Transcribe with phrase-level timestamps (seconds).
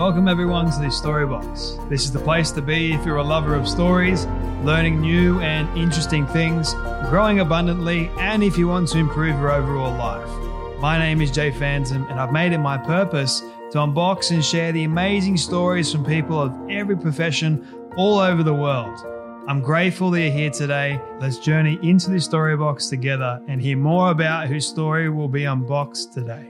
[0.00, 1.86] Welcome everyone to the Storybox.
[1.90, 4.24] This is the place to be if you're a lover of stories,
[4.64, 6.72] learning new and interesting things,
[7.10, 10.80] growing abundantly, and if you want to improve your overall life.
[10.80, 14.72] My name is Jay Phantom, and I've made it my purpose to unbox and share
[14.72, 19.04] the amazing stories from people of every profession all over the world.
[19.48, 20.98] I'm grateful that you're here today.
[21.18, 26.14] Let's journey into the Storybox together and hear more about whose story will be unboxed
[26.14, 26.49] today.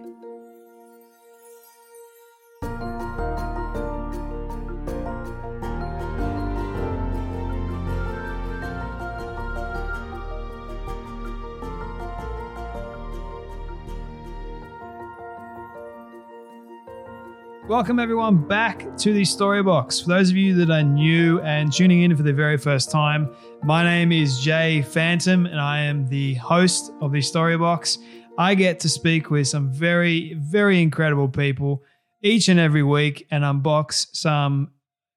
[17.71, 20.03] Welcome, everyone, back to the Storybox.
[20.03, 23.33] For those of you that are new and tuning in for the very first time,
[23.63, 27.99] my name is Jay Phantom and I am the host of the Storybox.
[28.37, 31.85] I get to speak with some very, very incredible people
[32.23, 34.73] each and every week and unbox some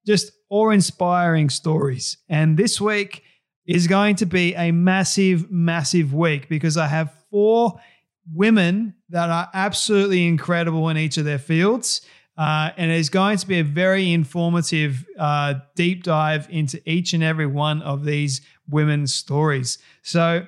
[0.06, 2.18] just awe inspiring stories.
[2.30, 3.24] And this week
[3.66, 7.80] is going to be a massive, massive week because I have four
[8.32, 12.02] women that are absolutely incredible in each of their fields.
[12.38, 17.14] Uh, and it is going to be a very informative uh, deep dive into each
[17.14, 19.78] and every one of these women's stories.
[20.02, 20.46] So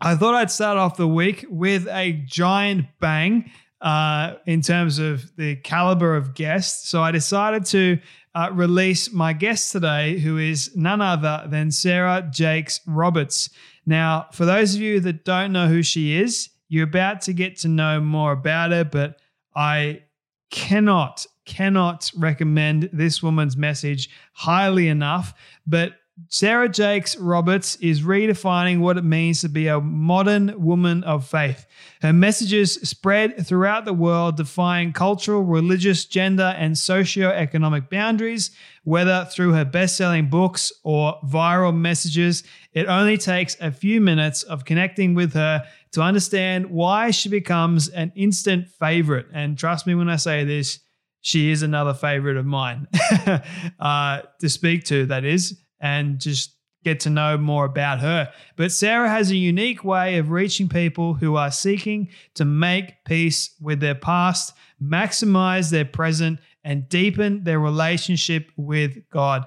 [0.00, 3.50] I thought I'd start off the week with a giant bang
[3.80, 6.88] uh, in terms of the caliber of guests.
[6.88, 7.98] So I decided to
[8.34, 13.50] uh, release my guest today, who is none other than Sarah Jakes Roberts.
[13.86, 17.56] Now, for those of you that don't know who she is, you're about to get
[17.58, 19.18] to know more about her, but
[19.56, 20.02] I
[20.50, 25.34] cannot, cannot recommend this woman's message highly enough.
[25.66, 25.94] But
[26.28, 31.64] Sarah Jakes Roberts is redefining what it means to be a modern woman of faith.
[32.02, 38.50] Her messages spread throughout the world, defying cultural, religious, gender, and socio-economic boundaries.
[38.82, 42.42] Whether through her best-selling books or viral messages,
[42.78, 47.88] it only takes a few minutes of connecting with her to understand why she becomes
[47.88, 49.26] an instant favorite.
[49.32, 50.78] And trust me when I say this,
[51.20, 52.86] she is another favorite of mine
[53.80, 58.32] uh, to speak to, that is and just get to know more about her.
[58.56, 63.54] But Sarah has a unique way of reaching people who are seeking to make peace
[63.60, 69.44] with their past, maximize their present, and deepen their relationship with God.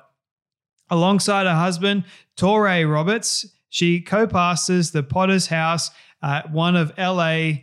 [0.91, 2.03] Alongside her husband,
[2.37, 5.89] Touré Roberts, she co pastors the Potter's House
[6.21, 7.53] at one of LA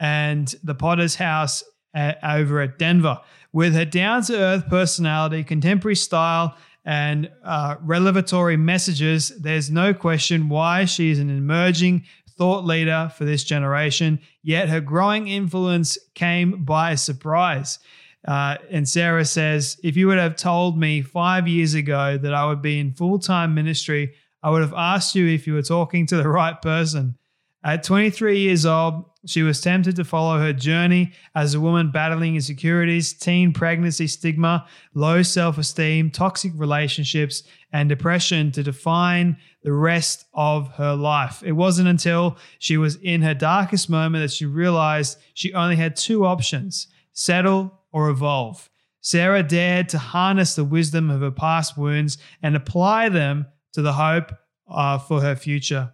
[0.00, 1.62] and the Potter's House
[1.94, 3.20] at, over at Denver.
[3.52, 10.48] With her down to earth personality, contemporary style, and uh, revelatory messages, there's no question
[10.48, 12.04] why she is an emerging
[12.38, 17.78] thought leader for this generation, yet her growing influence came by surprise.
[18.26, 22.46] Uh, and Sarah says, If you would have told me five years ago that I
[22.46, 26.06] would be in full time ministry, I would have asked you if you were talking
[26.06, 27.16] to the right person.
[27.64, 32.36] At 23 years old, she was tempted to follow her journey as a woman battling
[32.36, 37.42] insecurities, teen pregnancy stigma, low self esteem, toxic relationships,
[37.72, 41.42] and depression to define the rest of her life.
[41.44, 45.96] It wasn't until she was in her darkest moment that she realized she only had
[45.96, 48.68] two options settle or evolve.
[49.00, 53.92] Sarah dared to harness the wisdom of her past wounds and apply them to the
[53.92, 54.32] hope
[54.68, 55.92] uh, for her future.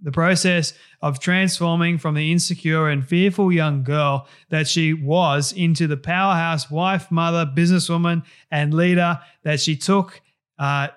[0.00, 5.86] The process of transforming from the insecure and fearful young girl that she was into
[5.86, 10.20] the powerhouse wife, mother, businesswoman, and leader that she took.
[10.58, 10.88] Uh,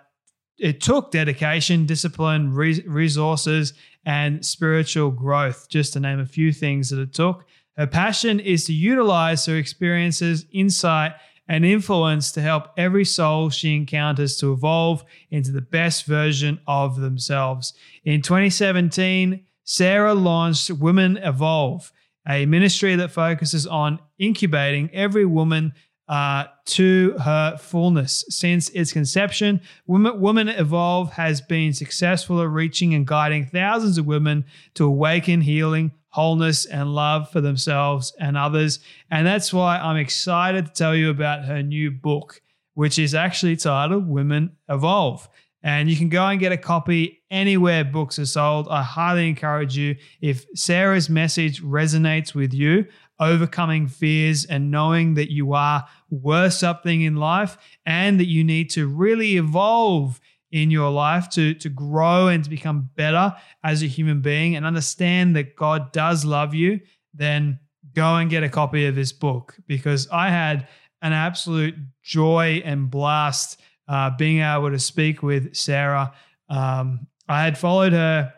[0.57, 3.74] it took dedication, discipline, re- resources,
[4.06, 7.46] and spiritual growth, just to name a few things that it took.
[7.77, 11.13] Her passion is to utilize her experiences, insight,
[11.48, 17.00] and influence to help every soul she encounters to evolve into the best version of
[17.00, 17.74] themselves.
[18.04, 21.92] In 2017, Sarah launched Women Evolve,
[22.27, 25.74] a ministry that focuses on incubating every woman
[26.07, 28.25] uh, to her fullness.
[28.30, 34.06] Since its conception, Women, women Evolve has been successful at reaching and guiding thousands of
[34.06, 34.45] women
[34.75, 38.80] to awaken, healing, wholeness, and love for themselves and others.
[39.12, 42.42] And that's why I'm excited to tell you about her new book,
[42.74, 45.28] which is actually titled Women Evolve.
[45.62, 48.70] And you can go and get a copy anywhere books are sold.
[48.70, 49.98] I highly encourage you.
[50.22, 52.86] If Sarah's message resonates with you,
[53.20, 58.70] overcoming fears and knowing that you are worth something in life and that you need
[58.70, 60.22] to really evolve
[60.56, 64.66] in your life to, to grow and to become better as a human being and
[64.66, 66.80] understand that God does love you,
[67.13, 67.60] then
[67.94, 70.69] go and get a copy of this book because I had
[71.02, 73.60] an absolute joy and blast
[73.90, 76.13] uh, being able to speak with Sarah.
[76.48, 78.34] Um, I had followed her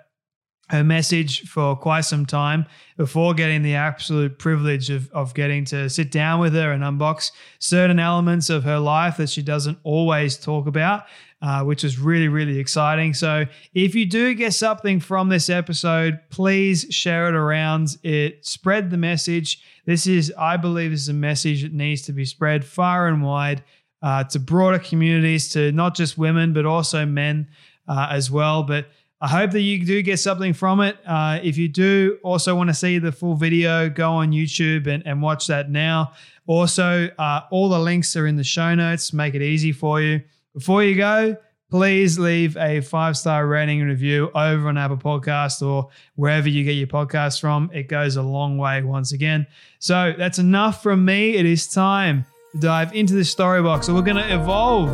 [0.70, 2.66] her message for quite some time
[2.98, 7.32] before getting the absolute privilege of, of getting to sit down with her and unbox
[7.60, 11.06] certain elements of her life that she doesn't always talk about,
[11.42, 13.14] uh, which was really, really exciting.
[13.14, 17.98] So, if you do get something from this episode, please share it around.
[18.04, 19.62] It spread the message.
[19.86, 23.64] This is, I believe, is a message that needs to be spread far and wide
[24.02, 27.48] uh, to broader communities, to not just women, but also men
[27.88, 28.64] uh, as well.
[28.64, 28.88] But
[29.20, 30.98] I hope that you do get something from it.
[31.06, 35.06] Uh, if you do also want to see the full video, go on YouTube and,
[35.08, 36.14] and watch that now.
[36.46, 40.22] Also, uh, all the links are in the show notes, make it easy for you.
[40.58, 41.38] Before you go,
[41.70, 46.64] please leave a five star rating and review over on Apple Podcast or wherever you
[46.64, 47.70] get your podcast from.
[47.72, 49.46] It goes a long way once again.
[49.78, 51.36] So that's enough from me.
[51.36, 53.86] It is time to dive into the story box.
[53.86, 54.90] So we're going to evolve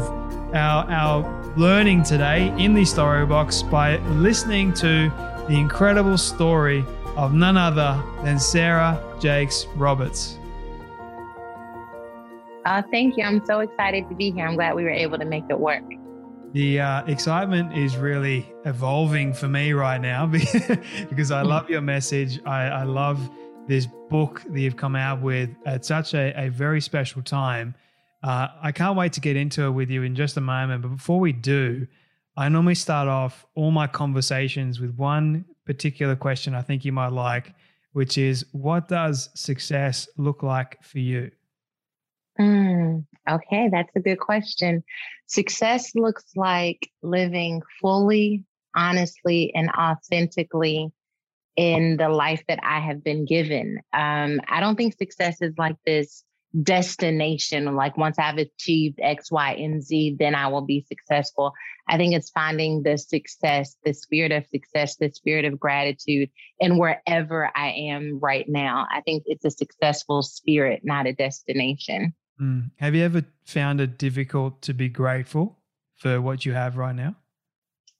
[0.53, 5.09] our, our learning today in the story box by listening to
[5.47, 6.83] the incredible story
[7.15, 10.37] of none other than Sarah Jakes Roberts.
[12.65, 13.23] Uh, thank you.
[13.23, 14.47] I'm so excited to be here.
[14.47, 15.83] I'm glad we were able to make it work.
[16.53, 20.25] The uh, excitement is really evolving for me right now
[21.09, 22.39] because I love your message.
[22.45, 23.29] I, I love
[23.67, 27.73] this book that you've come out with at such a, a very special time.
[28.21, 30.83] Uh, I can't wait to get into it with you in just a moment.
[30.83, 31.87] But before we do,
[32.37, 37.13] I normally start off all my conversations with one particular question I think you might
[37.13, 37.53] like,
[37.93, 41.31] which is what does success look like for you?
[42.39, 44.83] Mm, okay, that's a good question.
[45.27, 48.43] Success looks like living fully,
[48.75, 50.91] honestly, and authentically
[51.55, 53.79] in the life that I have been given.
[53.93, 56.23] Um, I don't think success is like this
[56.61, 61.51] destination, like once I've achieved X, Y, and Z, then I will be successful.
[61.87, 66.77] I think it's finding the success, the spirit of success, the spirit of gratitude, and
[66.77, 68.87] wherever I am right now.
[68.91, 72.13] I think it's a successful spirit, not a destination.
[72.41, 72.71] Mm.
[72.77, 75.59] Have you ever found it difficult to be grateful
[75.95, 77.15] for what you have right now?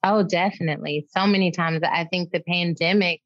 [0.04, 1.08] Oh, definitely.
[1.10, 1.82] So many times.
[1.84, 3.22] I think the pandemic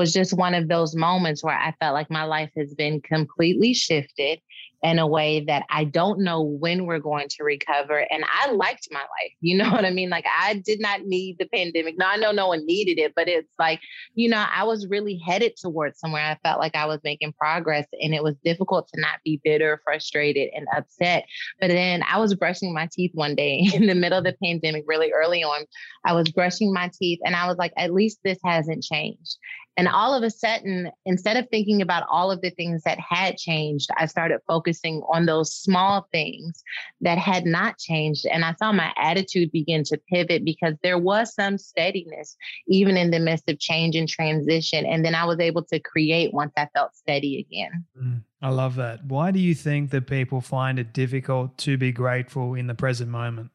[0.00, 3.74] was just one of those moments where I felt like my life has been completely
[3.74, 4.40] shifted
[4.82, 8.06] in a way that I don't know when we're going to recover.
[8.10, 9.32] And I liked my life.
[9.40, 10.08] You know what I mean?
[10.08, 11.98] Like I did not need the pandemic.
[11.98, 13.80] Now I know no one needed it, but it's like,
[14.14, 16.24] you know, I was really headed towards somewhere.
[16.24, 19.80] I felt like I was making progress and it was difficult to not be bitter,
[19.84, 21.26] frustrated, and upset.
[21.60, 24.84] But then I was brushing my teeth one day in the middle of the pandemic,
[24.86, 25.66] really early on.
[26.06, 29.36] I was brushing my teeth and I was like, at least this hasn't changed.
[29.76, 33.36] And all of a sudden, instead of thinking about all of the things that had
[33.36, 36.62] changed, I started focusing on those small things
[37.00, 38.26] that had not changed.
[38.26, 42.36] And I saw my attitude begin to pivot because there was some steadiness,
[42.68, 44.84] even in the midst of change and transition.
[44.84, 47.84] And then I was able to create once I felt steady again.
[47.98, 49.04] Mm, I love that.
[49.04, 53.10] Why do you think that people find it difficult to be grateful in the present
[53.10, 53.50] moment?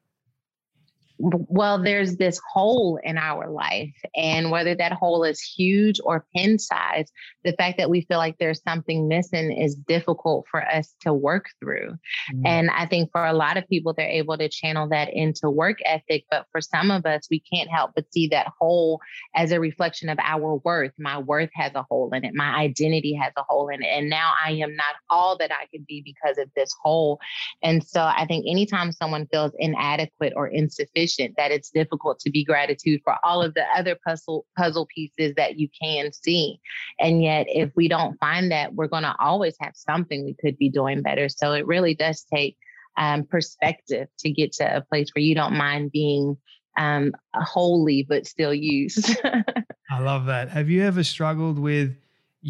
[1.17, 3.93] Well, there's this hole in our life.
[4.15, 7.11] And whether that hole is huge or pin size,
[7.43, 11.47] the fact that we feel like there's something missing is difficult for us to work
[11.59, 11.91] through.
[12.33, 12.45] Mm-hmm.
[12.45, 15.77] And I think for a lot of people, they're able to channel that into work
[15.85, 16.25] ethic.
[16.29, 18.99] But for some of us, we can't help but see that hole
[19.35, 20.91] as a reflection of our worth.
[20.99, 23.87] My worth has a hole in it, my identity has a hole in it.
[23.87, 27.19] And now I am not all that I could be because of this hole.
[27.63, 32.29] And so I think anytime someone feels inadequate or insufficient, sufficient that it's difficult to
[32.29, 36.59] be gratitude for all of the other puzzle puzzle pieces that you can see.
[36.99, 40.57] And yet if we don't find that, we're going to always have something we could
[40.57, 41.29] be doing better.
[41.29, 42.57] So it really does take
[42.97, 46.37] um, perspective to get to a place where you don't mind being
[46.77, 49.17] um, holy but still used.
[49.89, 50.49] I love that.
[50.49, 51.95] Have you ever struggled with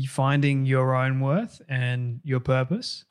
[0.07, 3.05] finding your own worth and your purpose?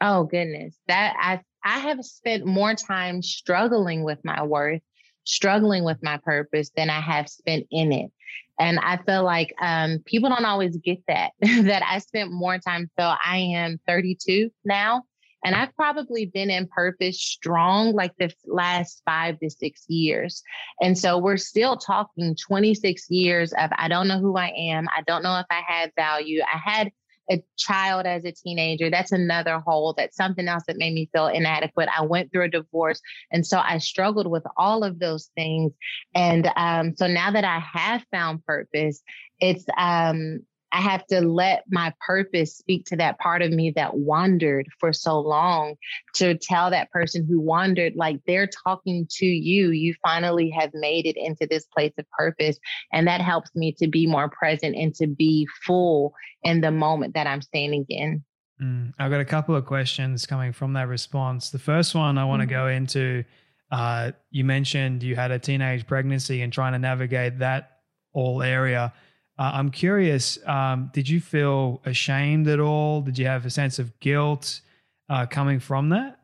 [0.00, 4.82] Oh goodness, that I I have spent more time struggling with my worth,
[5.24, 8.10] struggling with my purpose than I have spent in it.
[8.58, 12.90] And I feel like um, people don't always get that, that I spent more time.
[12.98, 15.02] So I am 32 now.
[15.44, 20.42] And I've probably been in purpose strong like the last five to six years.
[20.80, 24.88] And so we're still talking 26 years of I don't know who I am.
[24.96, 26.40] I don't know if I have value.
[26.42, 26.90] I had
[27.30, 28.90] a child as a teenager.
[28.90, 29.94] That's another hole.
[29.96, 31.88] That's something else that made me feel inadequate.
[31.96, 33.00] I went through a divorce.
[33.30, 35.72] And so I struggled with all of those things.
[36.14, 39.02] And um, so now that I have found purpose,
[39.40, 40.40] it's um,
[40.74, 44.92] I have to let my purpose speak to that part of me that wandered for
[44.92, 45.76] so long
[46.14, 49.70] to tell that person who wandered, like they're talking to you.
[49.70, 52.58] You finally have made it into this place of purpose.
[52.92, 56.12] And that helps me to be more present and to be full
[56.42, 58.24] in the moment that I'm standing in.
[58.60, 61.50] Mm, I've got a couple of questions coming from that response.
[61.50, 62.54] The first one I want to mm-hmm.
[62.54, 63.24] go into
[63.70, 67.78] uh, you mentioned you had a teenage pregnancy and trying to navigate that
[68.12, 68.92] all area.
[69.38, 73.00] Uh, I'm curious, um, did you feel ashamed at all?
[73.00, 74.60] Did you have a sense of guilt
[75.08, 76.18] uh, coming from that?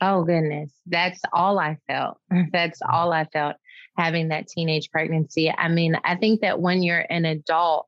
[0.00, 0.70] Oh, goodness.
[0.86, 2.18] That's all I felt.
[2.52, 3.56] That's all I felt
[3.96, 5.50] having that teenage pregnancy.
[5.50, 7.86] I mean, I think that when you're an adult,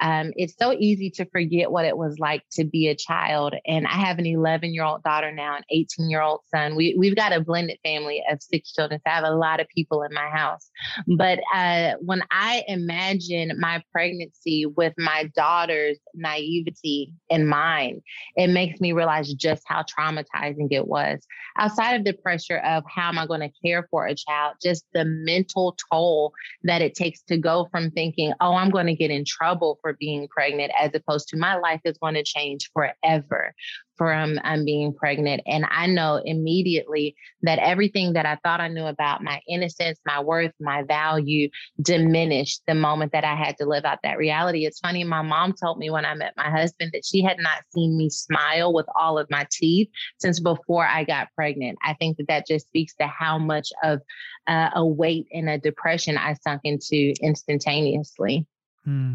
[0.00, 3.54] um, it's so easy to forget what it was like to be a child.
[3.66, 6.74] And I have an 11 year old daughter now, an 18 year old son.
[6.74, 9.00] We, we've got a blended family of six children.
[9.00, 10.68] So I have a lot of people in my house.
[11.06, 18.02] But uh, when I imagine my pregnancy with my daughter's naivety in mind,
[18.36, 21.24] it makes me realize just how traumatizing it was.
[21.56, 24.84] Outside of the pressure of how am I going to care for a child, just
[24.92, 26.32] the mental toll
[26.64, 29.92] that it takes to go from thinking, oh, I'm going to get in trouble for
[30.00, 33.54] being pregnant as opposed to my life is going to change forever
[33.96, 35.42] from um, being pregnant.
[35.46, 40.20] And I know immediately that everything that I thought I knew about my innocence, my
[40.20, 41.50] worth, my value
[41.80, 44.64] diminished the moment that I had to live out that reality.
[44.64, 47.62] It's funny, my mom told me when I met my husband that she had not
[47.74, 51.78] seen me smile with all of my teeth since before I got pregnant.
[51.84, 54.00] I think that that just speaks to how much of
[54.46, 58.46] uh, a weight and a depression I sunk into instantaneously.
[58.84, 59.14] Hmm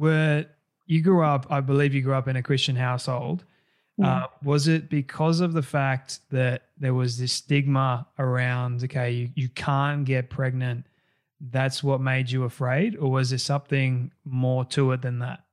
[0.00, 0.46] were
[0.86, 3.44] you grew up, I believe you grew up in a Christian household.
[4.02, 9.28] Uh, was it because of the fact that there was this stigma around, okay, you,
[9.34, 10.86] you can't get pregnant?
[11.38, 12.96] That's what made you afraid?
[12.96, 15.44] Or was there something more to it than that?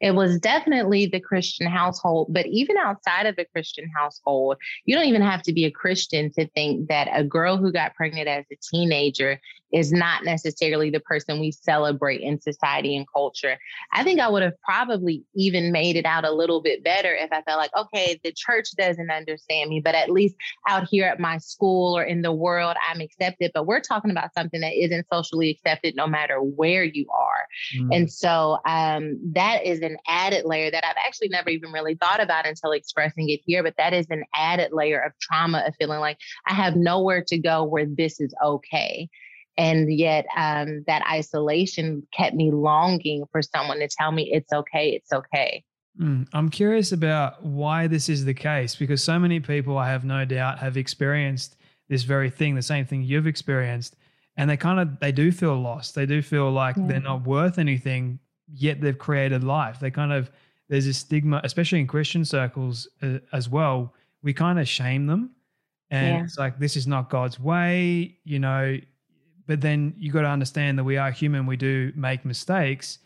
[0.00, 5.06] It was definitely the Christian household, but even outside of the Christian household, you don't
[5.06, 8.44] even have to be a Christian to think that a girl who got pregnant as
[8.52, 9.40] a teenager
[9.72, 13.58] is not necessarily the person we celebrate in society and culture.
[13.92, 17.32] I think I would have probably even made it out a little bit better if
[17.32, 20.36] I felt like, okay, the church doesn't understand me, but at least
[20.68, 23.50] out here at my school or in the world, I'm accepted.
[23.54, 27.46] But we're talking about something that isn't socially accepted no matter where you are.
[27.78, 27.96] Mm.
[27.96, 32.22] And so um, that is an added layer that I've actually never even really thought
[32.22, 33.62] about until expressing it here.
[33.62, 37.38] But that is an added layer of trauma of feeling like I have nowhere to
[37.38, 39.08] go where this is okay.
[39.58, 44.90] And yet, um, that isolation kept me longing for someone to tell me it's okay,
[44.90, 45.64] it's okay.
[46.00, 50.04] Mm, I'm curious about why this is the case because so many people, I have
[50.04, 51.56] no doubt, have experienced
[51.88, 53.96] this very thing, the same thing you've experienced,
[54.36, 55.94] and they kind of they do feel lost.
[55.94, 56.86] They do feel like yeah.
[56.86, 58.18] they're not worth anything,
[58.52, 59.80] yet they've created life.
[59.80, 60.30] They kind of
[60.68, 63.94] there's a stigma, especially in Christian circles uh, as well.
[64.22, 65.30] We kind of shame them,
[65.90, 66.24] and yeah.
[66.24, 68.16] it's like this is not God's way.
[68.24, 68.78] You know,
[69.46, 71.46] but then you got to understand that we are human.
[71.46, 72.98] We do make mistakes,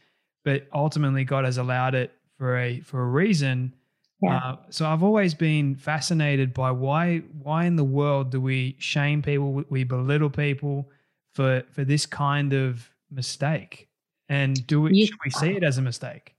[0.45, 3.75] but ultimately God has allowed it for a for a reason.
[4.23, 4.37] Yeah.
[4.37, 9.23] Uh, so I've always been fascinated by why why in the world do we shame
[9.23, 9.65] people?
[9.69, 10.89] We belittle people
[11.35, 13.89] for for this kind of mistake,
[14.31, 16.35] and do we, should we see it as a mistake?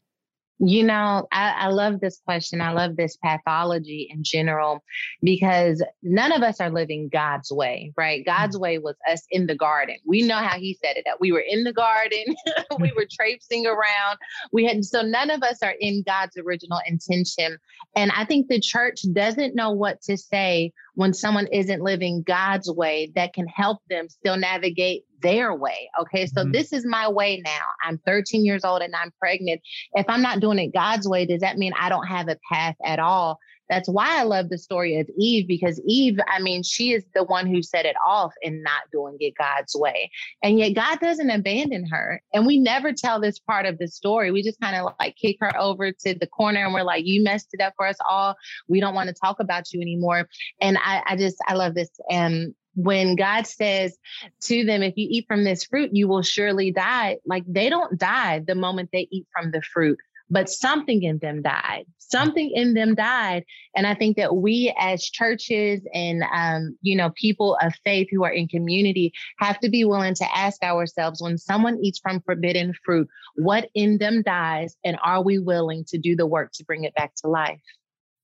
[0.63, 2.61] You know, I, I, love this question.
[2.61, 4.83] I love this pathology in general
[5.23, 8.21] because none of us are living God's way, right?
[8.23, 8.29] Hmm.
[8.29, 9.95] God's way was us in the garden.
[10.05, 12.35] We know how He said it that we were in the garden,
[12.79, 14.19] we were traipsing around.
[14.51, 17.57] We had so none of us are in God's original intention.
[17.95, 22.69] And I think the church doesn't know what to say when someone isn't living God's
[22.69, 25.89] way that can help them still navigate their way.
[25.99, 26.25] Okay.
[26.25, 26.51] So mm-hmm.
[26.51, 27.61] this is my way now.
[27.83, 29.61] I'm 13 years old and I'm pregnant.
[29.93, 32.75] If I'm not doing it God's way, does that mean I don't have a path
[32.83, 33.39] at all?
[33.71, 37.23] That's why I love the story of Eve because Eve, I mean, she is the
[37.23, 40.11] one who set it off in not doing it God's way.
[40.43, 42.21] And yet God doesn't abandon her.
[42.33, 44.29] And we never tell this part of the story.
[44.29, 47.23] We just kind of like kick her over to the corner and we're like, you
[47.23, 48.35] messed it up for us all.
[48.67, 50.27] We don't want to talk about you anymore.
[50.59, 51.89] And I, I just, I love this.
[52.09, 53.97] And when God says
[54.43, 57.97] to them, if you eat from this fruit, you will surely die, like they don't
[57.97, 59.99] die the moment they eat from the fruit
[60.31, 61.85] but something in them died.
[61.97, 63.43] Something in them died.
[63.75, 68.23] And I think that we as churches and, um, you know, people of faith who
[68.23, 72.73] are in community have to be willing to ask ourselves when someone eats from forbidden
[72.85, 74.77] fruit, what in them dies?
[74.85, 77.61] And are we willing to do the work to bring it back to life?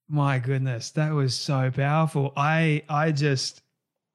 [0.09, 2.31] My goodness, that was so powerful.
[2.37, 3.61] I, I just,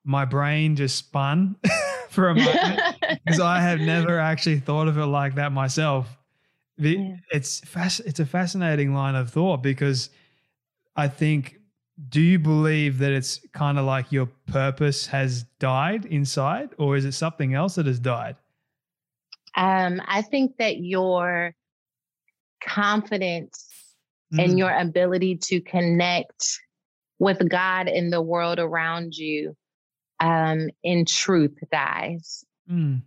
[0.05, 1.57] my brain just spun
[2.09, 6.19] for a moment because I have never actually thought of it like that myself.
[6.79, 7.17] The, yeah.
[7.31, 10.11] It's fas- it's a fascinating line of thought because
[10.97, 11.59] I think
[12.09, 17.05] do you believe that it's kind of like your purpose has died inside or is
[17.05, 18.37] it something else that has died?
[19.55, 21.55] Um, I think that your
[22.67, 23.69] confidence
[24.33, 24.43] mm.
[24.43, 26.59] and your ability to connect
[27.19, 29.55] with God and the world around you
[30.23, 32.45] um, in truth dies.
[32.71, 33.03] Mm.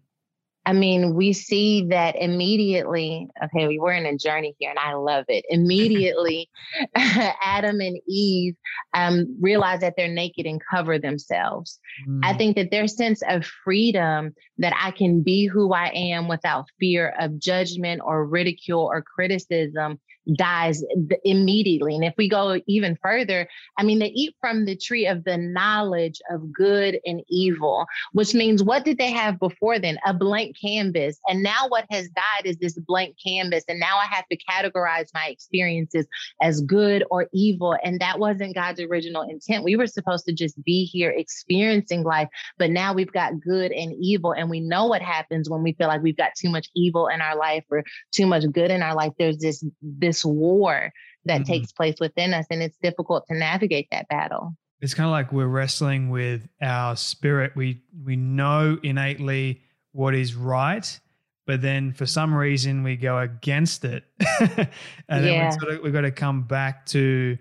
[0.68, 3.28] I mean, we see that immediately.
[3.44, 5.46] Okay, we were in a journey here, and I love it.
[5.50, 6.50] Immediately,
[6.96, 8.56] Adam and Eve
[8.94, 11.80] um, realize that they're naked and cover themselves.
[12.10, 12.22] Mm.
[12.24, 16.66] I think that their sense of freedom that I can be who I am without
[16.80, 20.00] fear of judgment or ridicule or criticism
[20.34, 20.84] dies
[21.24, 21.96] immediately.
[21.96, 25.38] And if we go even further, I mean, they eat from the tree of the
[25.38, 29.98] knowledge of good and evil, which means what did they have before then?
[30.06, 31.20] A blank canvas.
[31.28, 33.64] And now what has died is this blank canvas.
[33.68, 36.08] And now I have to categorize my experiences
[36.42, 37.78] as good or evil.
[37.84, 39.64] And that wasn't God's original intent.
[39.64, 43.94] We were supposed to just be here experiencing life, but now we've got good and
[44.00, 44.32] evil.
[44.32, 47.22] And we know what happens when we feel like we've got too much evil in
[47.22, 49.12] our life or too much good in our life.
[49.18, 50.94] There's this, this this war
[51.26, 51.52] that mm-hmm.
[51.52, 55.32] takes place within us and it's difficult to navigate that battle it's kind of like
[55.32, 61.00] we're wrestling with our spirit we we know innately what is right
[61.46, 64.04] but then for some reason we go against it
[64.40, 64.70] and
[65.10, 65.20] yeah.
[65.20, 67.38] then we sort of, we've got to come back to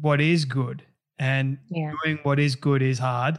[0.00, 0.84] what is good
[1.18, 1.92] and yeah.
[2.02, 3.38] doing what is good is hard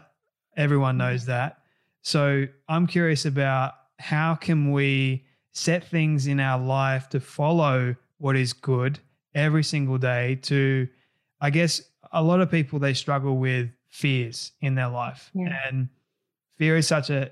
[0.57, 1.31] everyone knows mm-hmm.
[1.31, 1.59] that
[2.01, 8.35] so i'm curious about how can we set things in our life to follow what
[8.35, 8.99] is good
[9.33, 10.87] every single day to
[11.41, 15.55] i guess a lot of people they struggle with fears in their life yeah.
[15.67, 15.89] and
[16.57, 17.29] fear is such a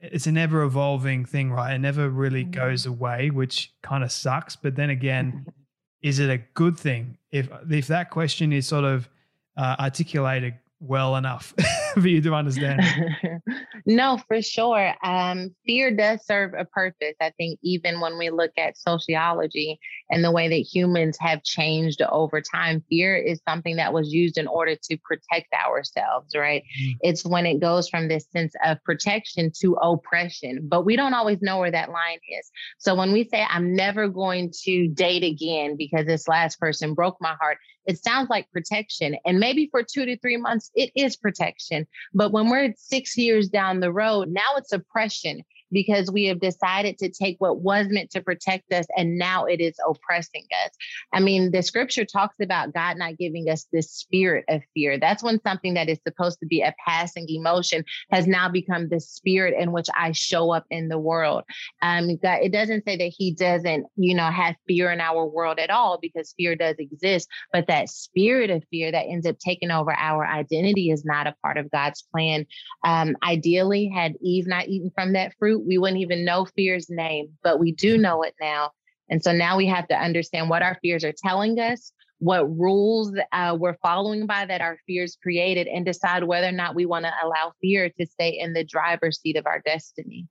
[0.00, 2.52] it's an ever evolving thing right it never really mm-hmm.
[2.52, 5.46] goes away which kind of sucks but then again
[6.02, 9.08] is it a good thing if if that question is sort of
[9.56, 11.54] uh, articulated well enough
[11.94, 12.82] for you to understand.
[13.88, 14.92] no, for sure.
[15.02, 17.14] Um, fear does serve a purpose.
[17.22, 22.02] I think even when we look at sociology and the way that humans have changed
[22.02, 26.62] over time, fear is something that was used in order to protect ourselves, right?
[26.62, 26.98] Mm-hmm.
[27.00, 31.40] It's when it goes from this sense of protection to oppression, but we don't always
[31.40, 32.50] know where that line is.
[32.76, 37.16] So when we say, I'm never going to date again because this last person broke
[37.22, 37.56] my heart,
[37.88, 39.16] it sounds like protection.
[39.24, 41.86] And maybe for two to three months, it is protection.
[42.14, 46.98] But when we're six years down the road, now it's oppression because we have decided
[46.98, 50.70] to take what was meant to protect us and now it is oppressing us.
[51.12, 54.98] I mean, the scripture talks about God not giving us this spirit of fear.
[54.98, 59.00] That's when something that is supposed to be a passing emotion has now become the
[59.00, 61.44] spirit in which I show up in the world.
[61.82, 65.58] Um, God, it doesn't say that He doesn't, you know, have fear in our world
[65.58, 69.70] at all because fear does exist, but that spirit of fear that ends up taking
[69.70, 72.46] over our identity is not a part of God's plan.
[72.84, 77.28] Um, ideally, had Eve not eaten from that fruit, we wouldn't even know fear's name,
[77.42, 78.70] but we do know it now.
[79.10, 83.12] And so now we have to understand what our fears are telling us, what rules
[83.32, 87.04] uh, we're following by that our fears created, and decide whether or not we want
[87.04, 90.26] to allow fear to stay in the driver's seat of our destiny.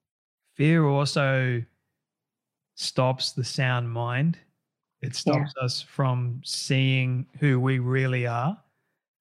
[0.56, 1.64] Fear also
[2.76, 4.38] stops the sound mind.
[5.02, 5.64] It stops yeah.
[5.64, 8.58] us from seeing who we really are.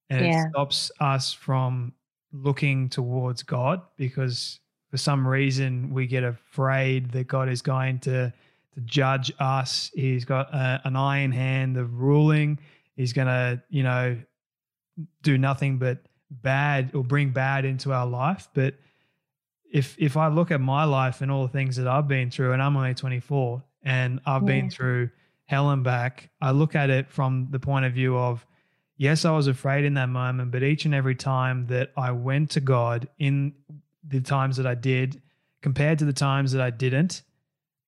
[0.09, 0.45] And yeah.
[0.45, 1.93] it stops us from
[2.31, 4.59] looking towards God because
[4.97, 8.33] for some reason we get afraid that God is going to
[8.73, 9.91] to judge us.
[9.93, 12.59] He's got a, an iron hand of ruling.
[12.95, 14.17] He's going to, you know,
[15.21, 15.99] do nothing but
[16.31, 18.49] bad or bring bad into our life.
[18.55, 18.73] But
[19.71, 22.53] if if I look at my life and all the things that I've been through,
[22.53, 24.47] and I'm only 24, and I've yeah.
[24.47, 25.11] been through
[25.45, 28.45] hell and back, I look at it from the point of view of,
[28.97, 32.51] yes, I was afraid in that moment, but each and every time that I went
[32.51, 33.53] to God in
[34.07, 35.21] the times that I did,
[35.61, 37.23] compared to the times that I didn't,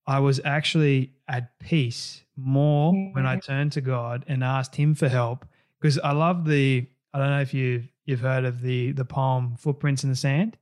[0.05, 3.51] I was actually at peace more when I mm-hmm.
[3.51, 5.45] turned to God and asked Him for help.
[5.79, 9.55] Because I love the, I don't know if you you've heard of the the poem
[9.55, 10.57] Footprints in the Sand.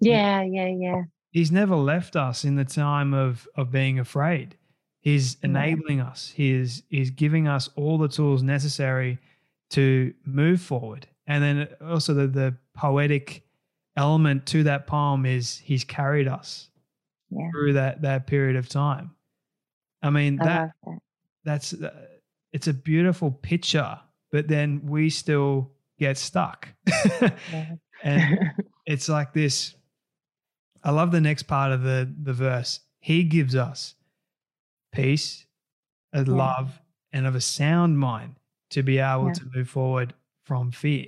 [0.00, 1.02] Yeah, yeah, yeah.
[1.30, 4.56] He's never left us in the time of of being afraid.
[5.00, 6.08] He's enabling yeah.
[6.08, 6.32] us.
[6.34, 9.18] He is he's giving us all the tools necessary
[9.70, 11.06] to move forward.
[11.26, 13.45] And then also the, the poetic
[13.96, 16.68] element to that poem is he's carried us
[17.30, 17.48] yeah.
[17.50, 19.12] through that that period of time.
[20.02, 20.98] I mean I that, that,
[21.44, 21.90] that's uh,
[22.52, 23.98] it's a beautiful picture,
[24.30, 26.68] but then we still get stuck.
[28.02, 28.52] and
[28.86, 29.74] it's like this
[30.86, 32.80] I love the next part of the the verse.
[33.00, 33.94] He gives us
[34.92, 35.46] peace,
[36.12, 36.32] a yeah.
[36.32, 36.80] love,
[37.12, 38.36] and of a sound mind
[38.70, 39.32] to be able yeah.
[39.32, 41.06] to move forward from fear.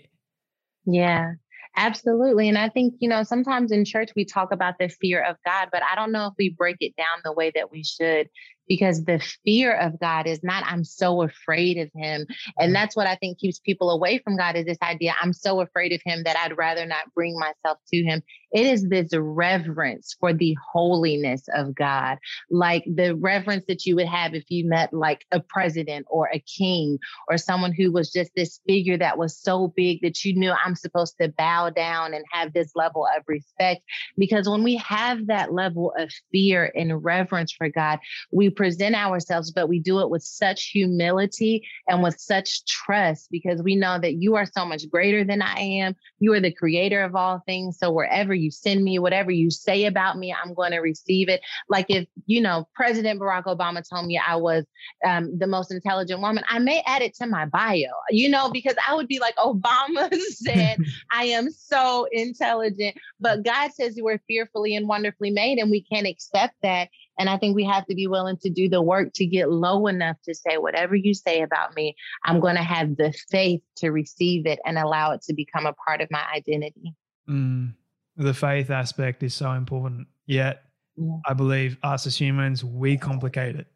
[0.84, 1.32] Yeah,
[1.78, 2.48] absolutely.
[2.48, 5.68] And I think, you know, sometimes in church we talk about the fear of God,
[5.72, 8.28] but I don't know if we break it down the way that we should
[8.68, 12.26] because the fear of God is not, I'm so afraid of him.
[12.58, 12.74] And mm.
[12.74, 15.92] that's what I think keeps people away from God is this idea, I'm so afraid
[15.92, 18.22] of him that I'd rather not bring myself to him.
[18.52, 22.18] It is this reverence for the holiness of God,
[22.50, 26.40] like the reverence that you would have if you met like a president or a
[26.40, 30.52] king or someone who was just this figure that was so big that you knew
[30.52, 33.82] I'm supposed to bow down and have this level of respect.
[34.16, 37.98] Because when we have that level of fear and reverence for God,
[38.32, 43.62] we present ourselves, but we do it with such humility and with such trust because
[43.62, 45.94] we know that you are so much greater than I am.
[46.18, 47.78] You are the creator of all things.
[47.78, 51.40] So wherever you send me, whatever you say about me, I'm going to receive it.
[51.68, 54.64] Like if, you know, President Barack Obama told me I was
[55.06, 58.74] um, the most intelligent woman, I may add it to my bio, you know, because
[58.88, 60.78] I would be like, Obama said,
[61.12, 62.96] I am so intelligent.
[63.20, 66.88] But God says you were fearfully and wonderfully made, and we can't accept that.
[67.18, 69.88] And I think we have to be willing to do the work to get low
[69.88, 73.90] enough to say, whatever you say about me, I'm going to have the faith to
[73.90, 76.94] receive it and allow it to become a part of my identity.
[77.28, 77.74] Mm,
[78.16, 80.06] the faith aspect is so important.
[80.26, 80.62] Yet,
[80.96, 81.16] yeah.
[81.26, 83.66] I believe us as humans, we complicate it.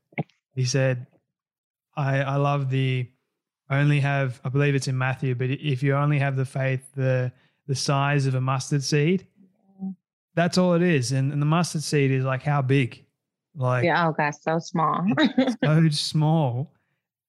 [0.55, 1.07] He said,
[1.96, 3.09] I, I love the
[3.70, 7.33] only have, I believe it's in Matthew, but if you only have the faith, the,
[7.66, 9.26] the size of a mustard seed,
[10.35, 11.12] that's all it is.
[11.12, 13.05] And, and the mustard seed is like how big?
[13.55, 15.07] Like, yeah, oh gosh, so small.
[15.65, 16.71] so small.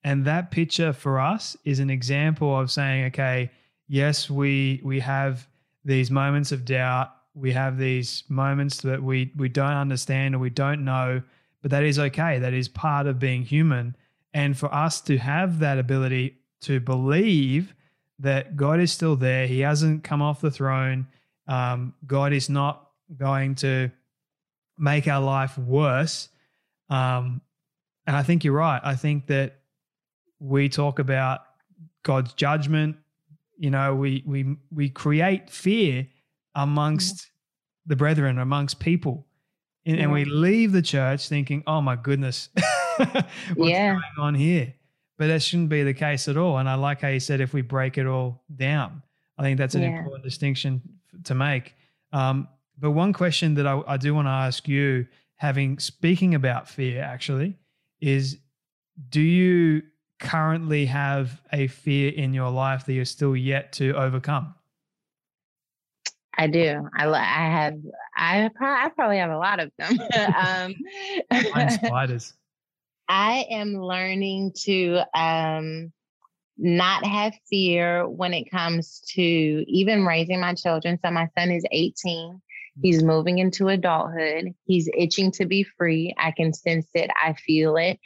[0.03, 3.51] And that picture for us is an example of saying, okay,
[3.87, 5.47] yes, we we have
[5.85, 7.11] these moments of doubt.
[7.35, 11.21] We have these moments that we we don't understand or we don't know,
[11.61, 12.39] but that is okay.
[12.39, 13.95] That is part of being human.
[14.33, 17.75] And for us to have that ability to believe
[18.19, 21.07] that God is still there, He hasn't come off the throne.
[21.47, 23.91] Um, God is not going to
[24.77, 26.29] make our life worse.
[26.89, 27.41] Um,
[28.05, 28.81] and I think you're right.
[28.83, 29.59] I think that
[30.39, 31.41] we talk about
[32.03, 32.97] God's judgment.
[33.57, 36.07] You know, we we we create fear
[36.55, 37.89] amongst mm-hmm.
[37.89, 39.25] the brethren, amongst people,
[39.85, 42.49] and, and, we leave the church thinking, "Oh my goodness,
[42.97, 43.25] what's
[43.57, 43.93] yeah.
[43.93, 44.73] going on here?"
[45.17, 46.57] But that shouldn't be the case at all.
[46.57, 49.03] And I like how you said, if we break it all down,
[49.37, 49.99] I think that's an yeah.
[49.99, 50.81] important distinction
[51.25, 51.75] to make.
[52.11, 52.47] Um,
[52.83, 57.01] but one question that I, I do want to ask you, having speaking about fear,
[57.01, 57.57] actually,
[58.01, 58.39] is
[59.07, 59.83] do you
[60.19, 64.53] currently have a fear in your life that you're still yet to overcome?
[66.37, 66.89] I do.
[66.93, 67.75] I, I have.
[68.17, 69.97] I, I probably have a lot of them.
[70.35, 72.33] um, spiders.
[73.07, 75.93] I am learning to um,
[76.57, 80.99] not have fear when it comes to even raising my children.
[81.01, 82.41] So my son is 18.
[82.81, 84.53] He's moving into adulthood.
[84.65, 86.13] He's itching to be free.
[86.17, 87.09] I can sense it.
[87.21, 87.99] I feel it.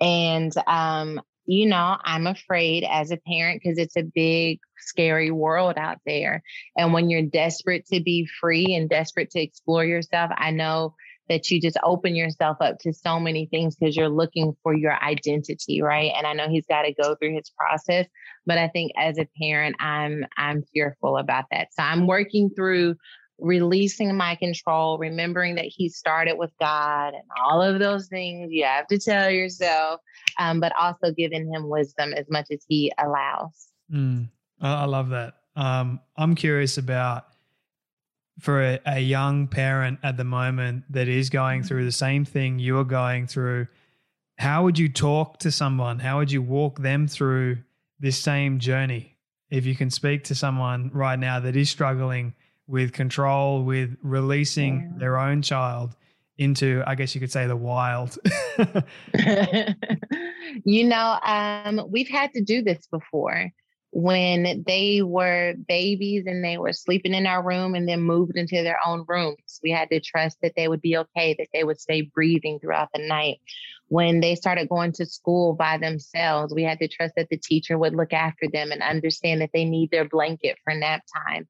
[0.00, 5.74] And, um, you know, I'm afraid as a parent because it's a big, scary world
[5.76, 6.42] out there.
[6.76, 10.94] And when you're desperate to be free and desperate to explore yourself, I know
[11.28, 14.92] that you just open yourself up to so many things because you're looking for your
[15.02, 16.12] identity, right?
[16.16, 18.06] And I know he's got to go through his process,
[18.46, 21.68] but I think as a parent, I'm I'm fearful about that.
[21.72, 22.96] So I'm working through
[23.40, 28.64] releasing my control, remembering that he started with God and all of those things you
[28.64, 30.00] have to tell yourself,
[30.38, 33.68] um, but also giving him wisdom as much as he allows.
[33.92, 34.28] Mm,
[34.60, 35.34] I love that.
[35.56, 37.26] Um, I'm curious about
[38.38, 42.58] for a, a, young parent at the moment that is going through the same thing
[42.58, 43.66] you're going through.
[44.38, 45.98] How would you talk to someone?
[45.98, 47.58] How would you walk them through
[47.98, 49.18] this same journey?
[49.50, 52.34] if you can speak to someone right now that is struggling
[52.70, 54.98] with control, with releasing yeah.
[54.98, 55.96] their own child
[56.38, 58.16] into, I guess you could say, the wild.
[60.64, 63.50] you know, um, we've had to do this before
[63.92, 68.62] when they were babies and they were sleeping in our room and then moved into
[68.62, 69.58] their own rooms.
[69.62, 72.90] We had to trust that they would be okay, that they would stay breathing throughout
[72.94, 73.40] the night.
[73.88, 77.76] When they started going to school by themselves, we had to trust that the teacher
[77.76, 81.48] would look after them and understand that they need their blanket for nap time.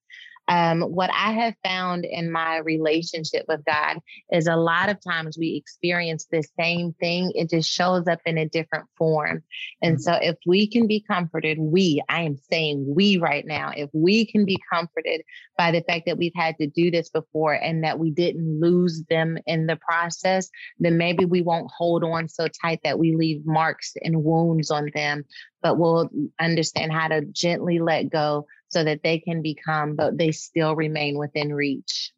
[0.50, 3.98] Um, what I have found in my relationship with God
[4.32, 7.30] is a lot of times we experience the same thing.
[7.36, 9.44] It just shows up in a different form.
[9.80, 10.02] And mm-hmm.
[10.02, 14.26] so if we can be comforted, we, I am saying we right now, if we
[14.26, 15.22] can be comforted
[15.56, 19.04] by the fact that we've had to do this before and that we didn't lose
[19.08, 23.46] them in the process, then maybe we won't hold on so tight that we leave
[23.46, 25.24] marks and wounds on them,
[25.62, 26.10] but we'll
[26.40, 31.18] understand how to gently let go so that they can become, but they still remain
[31.18, 32.12] within reach.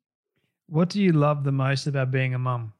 [0.68, 2.72] What do you love the most about being a mom?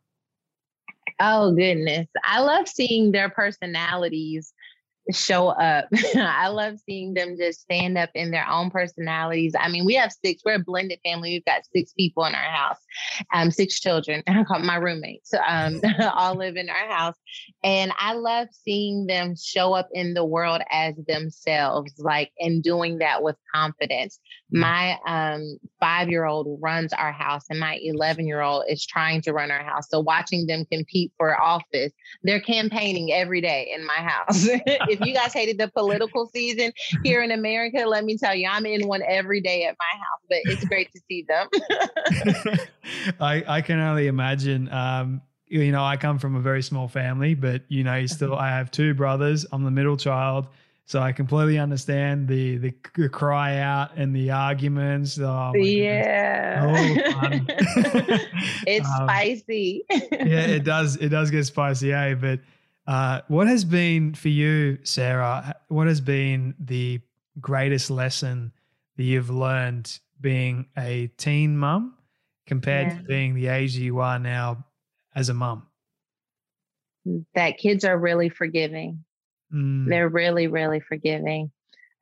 [1.21, 2.07] Oh, goodness.
[2.25, 4.53] I love seeing their personalities
[5.11, 5.87] show up.
[6.17, 9.55] I love seeing them just stand up in their own personalities.
[9.59, 11.31] I mean, we have six, we're a blended family.
[11.31, 12.79] We've got six people in our house,
[13.33, 14.23] um, six children.
[14.29, 15.81] I call my roommates, um,
[16.15, 17.17] all live in our house.
[17.65, 22.99] And I love seeing them show up in the world as themselves, like, and doing
[22.99, 24.21] that with confidence.
[24.55, 24.61] Mm.
[24.61, 29.23] My um, five year old runs our house, and my 11 year old is trying
[29.23, 29.89] to run our house.
[29.89, 34.49] So watching them compete for office, they're campaigning every day in my house.
[34.93, 38.67] If you guys hated the political season here in America, let me tell you, I'm
[38.67, 41.49] in one every day at my house, but it's great to see them.
[43.21, 44.71] I, I can only imagine.
[44.73, 48.49] Um, you know, I come from a very small family, but you know, still, I
[48.49, 49.45] have two brothers.
[49.53, 50.47] I'm the middle child.
[50.85, 55.19] So I completely understand the, the, the cry out and the arguments.
[55.19, 56.67] Oh yeah,
[58.67, 59.85] it's um, spicy.
[59.91, 60.97] yeah, it does.
[60.97, 62.15] It does get spicy, eh?
[62.15, 62.41] But
[62.87, 65.55] uh, what has been for you, Sarah?
[65.69, 67.01] What has been the
[67.41, 68.53] greatest lesson
[68.97, 71.95] that you've learned being a teen mum
[72.47, 72.99] compared yeah.
[72.99, 74.65] to being the age you are now
[75.15, 75.67] as a mum?
[77.35, 79.05] That kids are really forgiving.
[79.53, 79.89] Mm.
[79.89, 81.51] They're really, really forgiving.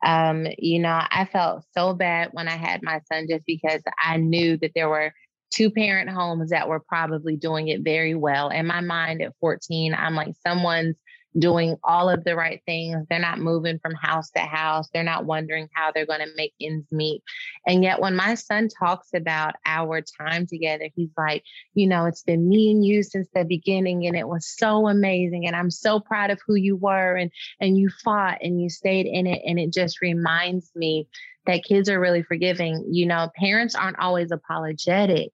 [0.05, 4.16] Um, you know, I felt so bad when I had my son just because I
[4.16, 5.12] knew that there were
[5.51, 8.51] two parent homes that were probably doing it very well.
[8.51, 10.97] In my mind at 14, I'm like, someone's
[11.39, 13.07] doing all of the right things.
[13.09, 14.89] They're not moving from house to house.
[14.93, 17.23] They're not wondering how they're going to make ends meet.
[17.67, 22.23] And yet, when my son talks about our time together, he's like, you know, it's
[22.23, 25.47] been me and you since the beginning, and it was so amazing.
[25.47, 29.07] And I'm so proud of who you were, and and you fought and you stayed
[29.07, 29.43] in it.
[29.47, 31.09] And it just reminds me
[31.47, 32.87] that kids are really forgiving.
[32.91, 35.31] You know, parents aren't always apologetic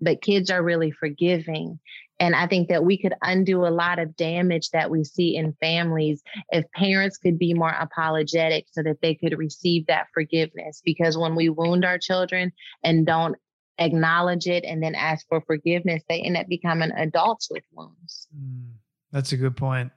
[0.00, 1.78] but kids are really forgiving.
[2.18, 5.54] And I think that we could undo a lot of damage that we see in
[5.54, 10.82] families if parents could be more apologetic so that they could receive that forgiveness.
[10.84, 12.52] Because when we wound our children
[12.84, 13.36] and don't
[13.78, 18.28] acknowledge it and then ask for forgiveness, they end up becoming adults with wounds.
[18.36, 18.72] Mm,
[19.10, 19.90] that's a good point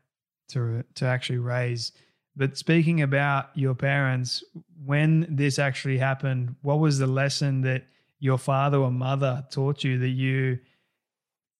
[0.49, 1.91] to to actually raise.
[2.35, 4.43] But speaking about your parents,
[4.85, 7.83] when this actually happened, what was the lesson that
[8.23, 10.57] your father or mother taught you that you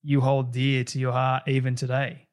[0.01, 2.25] you hold dear to your heart even today?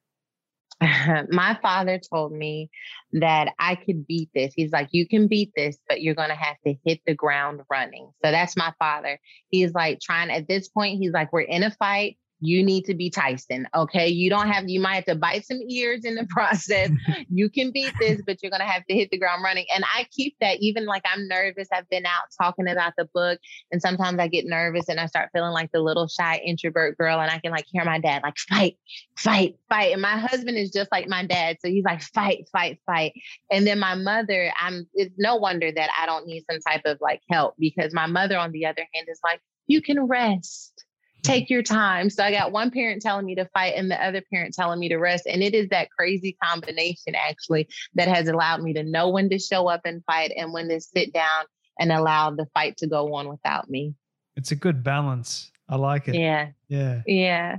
[1.29, 2.69] My father told me
[3.11, 4.53] that I could beat this.
[4.55, 7.61] He's like, you can beat this, but you're going to have to hit the ground
[7.69, 8.09] running.
[8.23, 9.19] So that's my father.
[9.49, 12.95] He's like trying at this point, he's like, we're in a fight you need to
[12.95, 13.67] be Tyson.
[13.75, 14.07] Okay.
[14.07, 16.89] You don't have, you might have to bite some ears in the process.
[17.29, 19.65] you can beat this, but you're going to have to hit the ground running.
[19.73, 21.67] And I keep that even like I'm nervous.
[21.71, 23.39] I've been out talking about the book
[23.71, 27.21] and sometimes I get nervous and I start feeling like the little shy introvert girl
[27.21, 28.77] and I can like hear my dad like fight,
[29.15, 29.93] fight, fight.
[29.93, 31.57] And my husband is just like my dad.
[31.63, 33.13] So he's like fight, fight, fight.
[33.51, 36.97] And then my mother, I'm, it's no wonder that I don't need some type of
[37.01, 40.85] like help because my mother on the other hand is like, you can rest
[41.23, 42.09] take your time.
[42.09, 44.89] So I got one parent telling me to fight and the other parent telling me
[44.89, 45.25] to rest.
[45.27, 49.39] And it is that crazy combination actually that has allowed me to know when to
[49.39, 51.45] show up and fight and when to sit down
[51.79, 53.93] and allow the fight to go on without me.
[54.35, 55.51] It's a good balance.
[55.69, 56.15] I like it.
[56.15, 56.49] Yeah.
[56.67, 57.01] Yeah.
[57.05, 57.57] Yeah.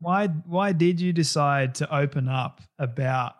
[0.00, 3.34] why why did you decide to open up about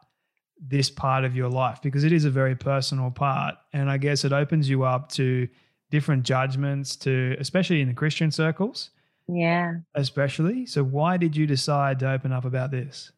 [0.61, 1.81] this part of your life?
[1.83, 3.55] Because it is a very personal part.
[3.73, 5.49] And I guess it opens you up to
[5.91, 8.91] different judgments to especially in the Christian circles
[9.29, 9.75] yeah.
[9.95, 10.67] Especially.
[10.67, 13.13] So, why did you decide to open up about this?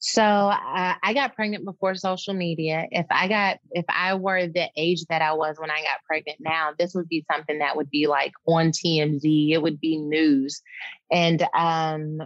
[0.00, 2.86] So uh, I got pregnant before social media.
[2.92, 6.38] If I got, if I were the age that I was when I got pregnant
[6.40, 9.50] now, this would be something that would be like on TMZ.
[9.50, 10.62] It would be news.
[11.10, 12.20] And um,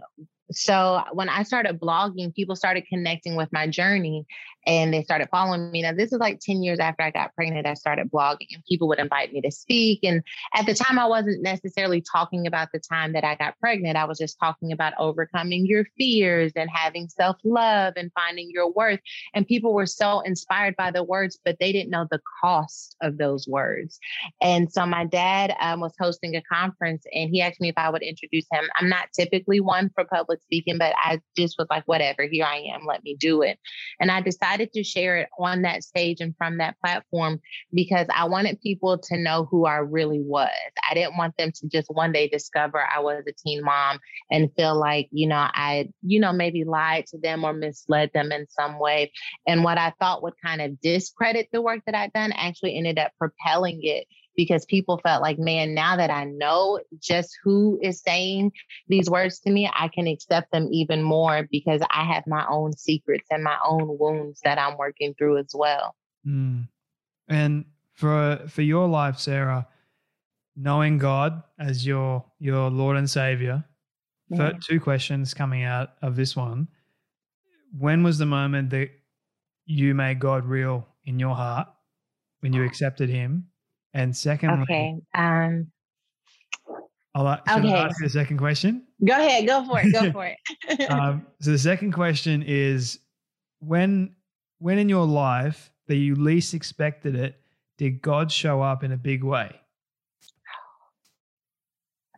[0.51, 4.27] so when I started blogging, people started connecting with my journey
[4.67, 5.83] and they started following me.
[5.83, 8.89] Now, this is like 10 years after I got pregnant, I started blogging and people
[8.89, 10.01] would invite me to speak.
[10.03, 10.23] And
[10.55, 13.97] at the time, I wasn't necessarily talking about the time that I got pregnant.
[13.97, 18.71] I was just talking about overcoming your fears and having self love and finding your
[18.71, 19.01] worth.
[19.35, 23.19] And people were so inspired by the words, but they didn't know the cost of
[23.19, 23.99] those words.
[24.41, 27.91] And so my dad um, was hosting a conference and he asked me if I
[27.91, 28.65] would introduce him.
[28.77, 32.59] I'm not typically one for public speaking, but I just was like, whatever, here I
[32.75, 33.59] am, let me do it.
[34.01, 37.41] And I decided decided to share it on that stage and from that platform
[37.73, 40.51] because I wanted people to know who I really was.
[40.89, 43.99] I didn't want them to just one day discover I was a teen mom
[44.31, 48.33] and feel like, you know, I, you know, maybe lied to them or misled them
[48.33, 49.13] in some way.
[49.47, 52.99] And what I thought would kind of discredit the work that I'd done actually ended
[52.99, 58.01] up propelling it because people felt like, man, now that I know just who is
[58.01, 58.53] saying
[58.89, 62.73] these words to me, I can accept them even more because I have my own
[62.77, 65.95] secrets and my own wounds that I'm working through as well.
[66.27, 66.69] Mm.
[67.29, 67.65] And
[67.95, 69.67] for for your life, Sarah,
[70.57, 73.65] knowing God as your your Lord and Savior,
[74.29, 74.53] yeah.
[74.61, 76.69] two questions coming out of this one.
[77.79, 78.91] When was the moment that
[79.65, 81.69] you made God real in your heart
[82.41, 83.49] when you accepted Him?
[83.95, 84.95] And secondly, okay.
[85.15, 85.71] Um,
[87.15, 87.73] I'll, okay.
[87.73, 88.87] I ask the second question?
[89.05, 89.47] Go ahead.
[89.47, 89.93] Go for it.
[89.93, 90.91] Go for it.
[90.91, 92.99] um, so the second question is
[93.61, 94.15] when
[94.59, 97.41] when in your life that you least expected it,
[97.77, 99.55] did God show up in a big way?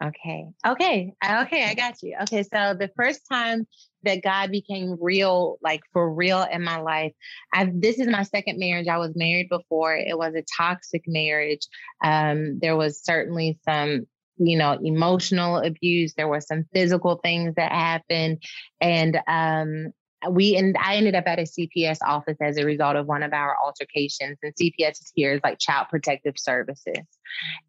[0.02, 0.46] Okay.
[0.66, 1.14] Okay.
[1.24, 1.64] Okay.
[1.64, 2.16] I got you.
[2.22, 2.42] Okay.
[2.42, 3.66] So the first time
[4.02, 7.12] that God became real, like for real in my life,
[7.52, 8.88] I this is my second marriage.
[8.88, 9.94] I was married before.
[9.94, 11.66] It was a toxic marriage.
[12.02, 17.70] Um, there was certainly some you know emotional abuse there were some physical things that
[17.70, 18.42] happened
[18.80, 19.92] and um
[20.30, 23.32] we and I ended up at a CPS office as a result of one of
[23.32, 24.38] our altercations.
[24.42, 27.04] And CPS here is like Child Protective Services.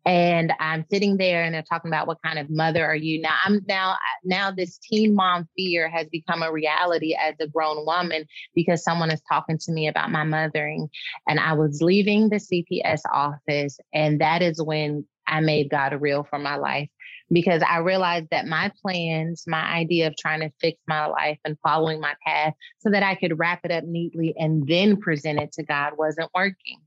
[0.05, 3.35] And I'm sitting there and they're talking about what kind of mother are you now?
[3.43, 8.25] I'm now now this teen mom fear has become a reality as a grown woman
[8.53, 10.89] because someone is talking to me about my mothering.
[11.27, 16.23] And I was leaving the CPS office, and that is when I made God real
[16.23, 16.89] for my life
[17.31, 21.57] because I realized that my plans, my idea of trying to fix my life and
[21.63, 25.51] following my path so that I could wrap it up neatly and then present it
[25.53, 26.79] to God wasn't working.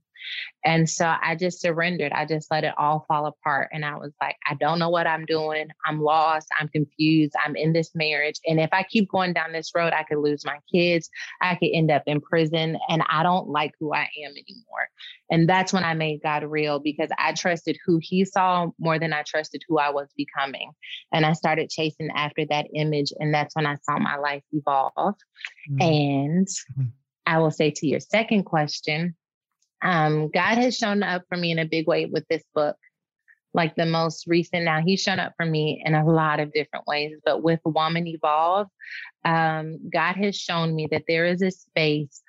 [0.64, 2.12] And so I just surrendered.
[2.12, 3.68] I just let it all fall apart.
[3.72, 5.68] And I was like, I don't know what I'm doing.
[5.86, 6.48] I'm lost.
[6.58, 7.32] I'm confused.
[7.44, 8.40] I'm in this marriage.
[8.46, 11.08] And if I keep going down this road, I could lose my kids.
[11.40, 12.78] I could end up in prison.
[12.88, 14.88] And I don't like who I am anymore.
[15.30, 19.12] And that's when I made God real because I trusted who He saw more than
[19.12, 20.72] I trusted who I was becoming.
[21.12, 23.12] And I started chasing after that image.
[23.18, 24.92] And that's when I saw my life evolve.
[25.70, 25.82] Mm-hmm.
[25.82, 26.82] And mm-hmm.
[27.26, 29.14] I will say to your second question,
[29.82, 32.76] um, God has shown up for me in a big way with this book.
[33.54, 36.86] Like the most recent now, he's shown up for me in a lot of different
[36.86, 37.16] ways.
[37.24, 38.68] But with Woman Evolve,
[39.24, 42.22] um, God has shown me that there is a space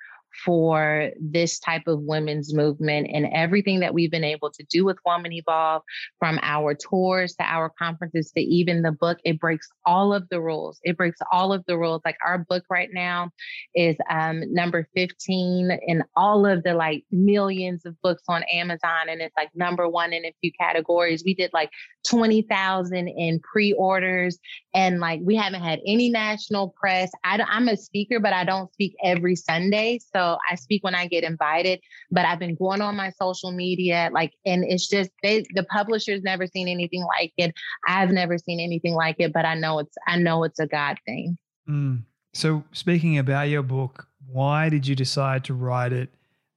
[0.44, 4.96] for this type of women's movement and everything that we've been able to do with
[5.04, 5.82] Woman Evolve,
[6.18, 10.40] from our tours to our conferences to even the book, it breaks all of the
[10.40, 10.80] rules.
[10.82, 12.02] It breaks all of the rules.
[12.04, 13.30] Like our book right now
[13.74, 19.20] is um, number 15 in all of the like millions of books on Amazon, and
[19.20, 21.22] it's like number one in a few categories.
[21.24, 21.70] We did like
[22.08, 24.38] 20,000 in pre orders,
[24.74, 27.10] and like we haven't had any national press.
[27.24, 30.00] I, I'm a speaker, but I don't speak every Sunday.
[30.14, 34.10] So I speak when I get invited, but I've been going on my social media,
[34.12, 37.54] like, and it's just they, the publisher's never seen anything like it.
[37.86, 40.98] I've never seen anything like it, but I know it's, I know it's a God
[41.06, 41.36] thing.
[41.68, 42.02] Mm.
[42.32, 46.10] So speaking about your book, why did you decide to write it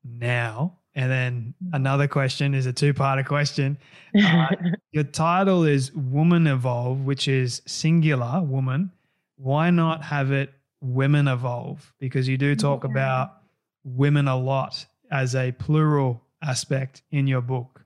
[0.03, 0.77] now?
[0.95, 3.77] And then another question is a two-parter question.
[4.15, 4.45] Uh,
[4.91, 8.91] your title is Woman Evolve, which is singular woman.
[9.37, 11.91] Why not have it Women Evolve?
[11.97, 12.91] Because you do talk yeah.
[12.91, 13.37] about
[13.83, 17.82] women a lot as a plural aspect in your book?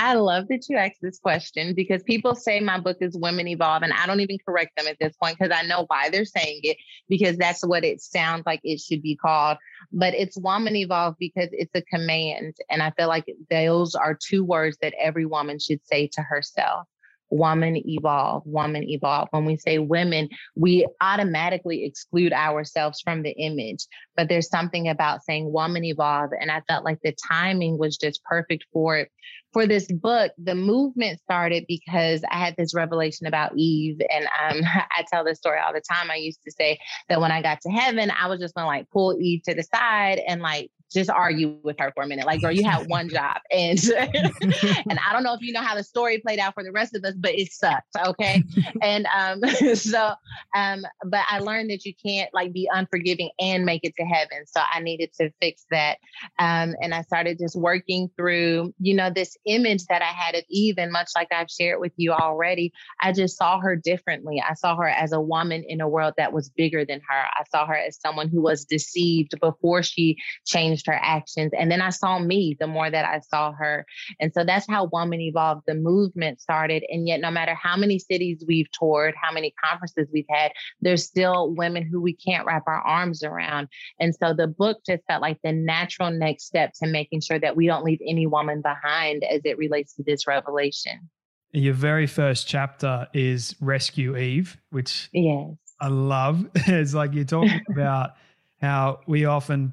[0.00, 3.82] I love that you asked this question because people say my book is Women Evolve,
[3.82, 6.60] and I don't even correct them at this point because I know why they're saying
[6.62, 6.76] it
[7.08, 9.58] because that's what it sounds like it should be called.
[9.92, 12.54] But it's Woman Evolve because it's a command.
[12.70, 16.86] And I feel like those are two words that every woman should say to herself
[17.30, 19.28] woman evolve, woman evolve.
[19.30, 23.86] When we say women, we automatically exclude ourselves from the image.
[24.16, 26.30] But there's something about saying woman evolve.
[26.38, 29.10] And I felt like the timing was just perfect for it.
[29.52, 34.00] For this book, the movement started because I had this revelation about Eve.
[34.10, 34.62] And um,
[34.96, 36.10] I tell this story all the time.
[36.10, 36.78] I used to say
[37.08, 39.62] that when I got to heaven, I was just gonna like pull Eve to the
[39.62, 42.26] side and like just argue with her for a minute.
[42.26, 43.36] Like, girl, you had one job.
[43.50, 46.72] And and I don't know if you know how the story played out for the
[46.72, 47.96] rest of us, but it sucked.
[48.06, 48.42] Okay.
[48.82, 49.42] and um,
[49.74, 50.12] so
[50.54, 54.46] um, but I learned that you can't like be unforgiving and make it to heaven.
[54.46, 55.98] So I needed to fix that.
[56.38, 60.44] Um, and I started just working through, you know, this image that I had of
[60.48, 64.42] Eve, and much like I've shared with you already, I just saw her differently.
[64.46, 67.24] I saw her as a woman in a world that was bigger than her.
[67.36, 70.16] I saw her as someone who was deceived before she
[70.46, 71.52] changed her actions.
[71.56, 73.86] And then I saw me the more that I saw her.
[74.20, 76.84] And so that's how Woman Evolved, the movement started.
[76.88, 81.04] And yet, no matter how many cities we've toured, how many conferences we've had, there's
[81.04, 83.68] still women who we can't wrap our arms around.
[84.00, 87.56] And so the book just felt like the natural next step to making sure that
[87.56, 91.08] we don't leave any woman behind as it relates to this revelation.
[91.52, 95.50] Your very first chapter is Rescue Eve, which yes.
[95.80, 96.46] I love.
[96.54, 98.12] it's like you're talking about
[98.60, 99.72] how we often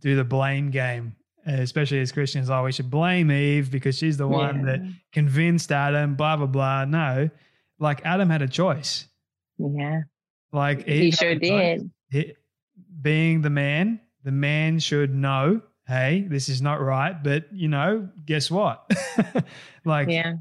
[0.00, 2.48] do the blame game, especially as Christians.
[2.48, 4.64] Oh, we should blame Eve because she's the one yeah.
[4.64, 4.80] that
[5.12, 6.84] convinced Adam, blah, blah, blah.
[6.84, 7.28] No,
[7.78, 9.06] like Adam had a choice.
[9.58, 10.02] Yeah.
[10.52, 11.90] Like Eve he sure did.
[12.10, 12.34] He,
[13.00, 17.22] being the man, the man should know, hey, this is not right.
[17.22, 18.88] But, you know, guess what?
[19.84, 20.34] like, yeah.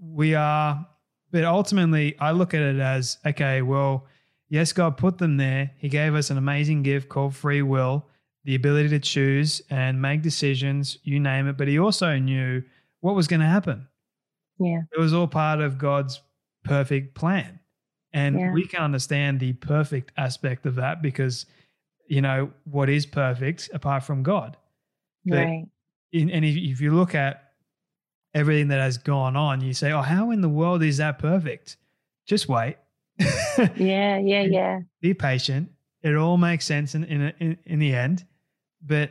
[0.00, 0.86] we are,
[1.30, 4.06] but ultimately, I look at it as okay, well,
[4.48, 5.72] yes, God put them there.
[5.76, 8.06] He gave us an amazing gift called free will
[8.44, 11.58] the ability to choose and make decisions, you name it.
[11.58, 12.62] But he also knew
[13.00, 13.86] what was going to happen.
[14.58, 14.80] Yeah.
[14.90, 16.22] It was all part of God's
[16.64, 17.60] perfect plan.
[18.14, 18.52] And yeah.
[18.52, 21.44] we can understand the perfect aspect of that because,
[22.08, 24.56] you know, what is perfect apart from God?
[25.36, 25.64] Right.
[26.12, 27.52] In, and if, if you look at
[28.34, 31.76] everything that has gone on, you say, oh, how in the world is that perfect?
[32.26, 32.76] Just wait.
[33.76, 34.80] yeah, yeah, yeah.
[35.00, 35.70] Be patient.
[36.02, 38.24] It all makes sense in, in, in, in the end.
[38.80, 39.10] But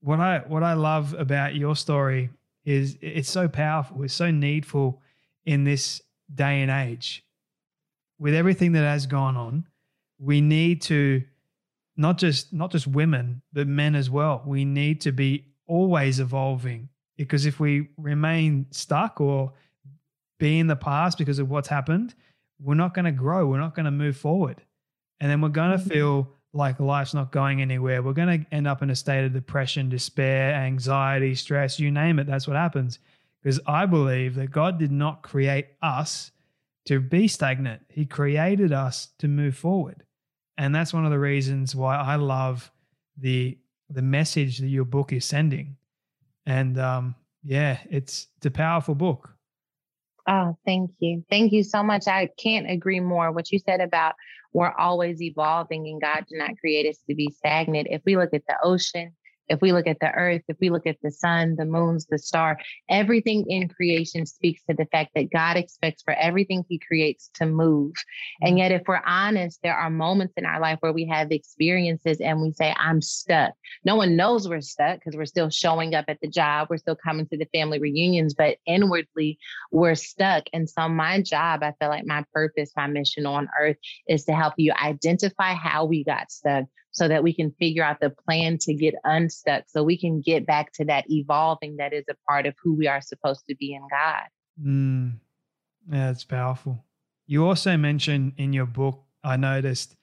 [0.00, 2.30] what I what I love about your story
[2.64, 4.02] is it's so powerful.
[4.02, 5.00] It's so needful
[5.44, 6.02] in this
[6.34, 7.24] day and age.
[8.18, 9.66] With everything that has gone on,
[10.18, 11.22] we need to
[11.98, 14.42] not just not just women, but men as well.
[14.46, 19.52] We need to be always evolving because if we remain stuck or
[20.38, 22.14] be in the past because of what's happened,
[22.60, 23.46] we're not going to grow.
[23.46, 24.62] We're not going to move forward.
[25.20, 25.90] And then we're going to mm-hmm.
[25.90, 28.02] feel like life's not going anywhere.
[28.02, 32.20] We're going to end up in a state of depression, despair, anxiety, stress, you name
[32.20, 32.26] it.
[32.26, 33.00] That's what happens.
[33.42, 36.30] Because I believe that God did not create us
[36.86, 40.04] to be stagnant, He created us to move forward.
[40.58, 42.70] And that's one of the reasons why I love
[43.16, 43.56] the
[43.90, 45.76] the message that your book is sending.
[46.44, 49.30] And um, yeah, it's it's a powerful book.
[50.28, 51.24] Oh, thank you.
[51.30, 52.06] Thank you so much.
[52.06, 53.32] I can't agree more.
[53.32, 54.14] What you said about
[54.52, 57.88] we're always evolving and God did not create us to be stagnant.
[57.90, 59.12] If we look at the ocean,
[59.48, 62.18] if we look at the earth, if we look at the sun, the moons, the
[62.18, 67.30] star, everything in creation speaks to the fact that God expects for everything he creates
[67.34, 67.92] to move.
[68.40, 68.58] And mm-hmm.
[68.58, 72.40] yet, if we're honest, there are moments in our life where we have experiences and
[72.40, 73.52] we say, I'm stuck.
[73.84, 76.96] No one knows we're stuck because we're still showing up at the job, we're still
[76.96, 79.38] coming to the family reunions, but inwardly
[79.70, 80.44] we're stuck.
[80.52, 83.76] And so, my job, I feel like my purpose, my mission on earth
[84.08, 86.64] is to help you identify how we got stuck
[86.98, 90.44] so that we can figure out the plan to get unstuck so we can get
[90.44, 93.72] back to that evolving that is a part of who we are supposed to be
[93.72, 94.24] in God.
[94.62, 95.12] Mm,
[95.90, 96.84] yeah, it's powerful.
[97.26, 99.94] You also mentioned in your book, I noticed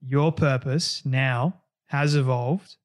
[0.00, 2.76] your purpose now has evolved.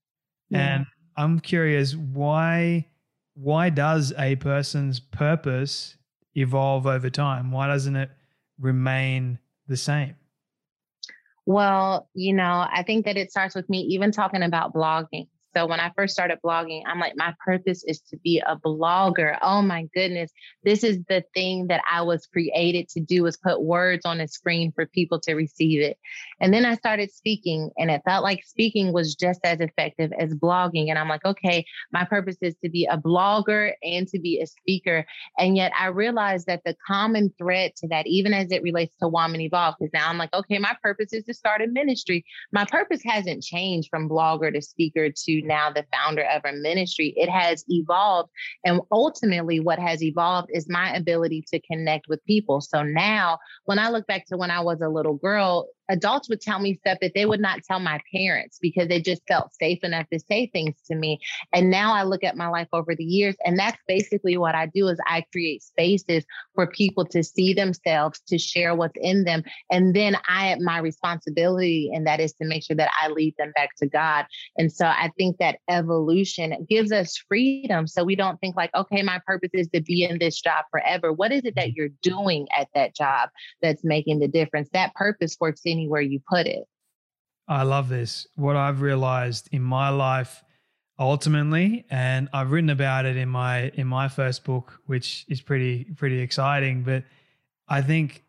[0.49, 0.59] Yeah.
[0.59, 2.87] And I'm curious why
[3.35, 5.95] why does a person's purpose
[6.35, 7.51] evolve over time?
[7.51, 8.09] Why doesn't it
[8.59, 10.15] remain the same?
[11.49, 15.29] Well, you know, I think that it starts with me even talking about blogging.
[15.55, 19.37] So when I first started blogging, I'm like, my purpose is to be a blogger.
[19.41, 20.31] Oh my goodness.
[20.63, 24.27] This is the thing that I was created to do is put words on a
[24.27, 25.97] screen for people to receive it.
[26.39, 30.33] And then I started speaking and it felt like speaking was just as effective as
[30.35, 30.89] blogging.
[30.89, 34.47] And I'm like, okay, my purpose is to be a blogger and to be a
[34.47, 35.05] speaker.
[35.37, 39.07] And yet I realized that the common thread to that, even as it relates to
[39.07, 42.23] Woman Evolve, because now I'm like, okay, my purpose is to start a ministry.
[42.51, 47.13] My purpose hasn't changed from blogger to speaker to now the founder of a ministry,
[47.15, 48.29] it has evolved.
[48.65, 52.61] And ultimately, what has evolved is my ability to connect with people.
[52.61, 56.41] So now, when I look back to when I was a little girl, adults would
[56.41, 59.79] tell me stuff that they would not tell my parents because they just felt safe
[59.83, 61.19] enough to say things to me.
[61.53, 64.67] And now I look at my life over the years, and that's basically what I
[64.67, 66.25] do is I create spaces
[66.55, 69.43] for people to see themselves, to share what's in them.
[69.71, 73.51] And then I my responsibility, and that is to make sure that I lead them
[73.55, 74.25] back to God.
[74.57, 77.87] And so I think that evolution gives us freedom.
[77.87, 81.11] So we don't think like, okay, my purpose is to be in this job forever.
[81.11, 83.29] What is it that you're doing at that job
[83.61, 84.69] that's making the difference?
[84.73, 86.65] That purpose works in anywhere you put it.
[87.47, 88.27] I love this.
[88.35, 90.43] What I've realized in my life
[90.99, 95.85] ultimately and I've written about it in my in my first book which is pretty
[95.95, 97.05] pretty exciting but
[97.69, 98.25] I think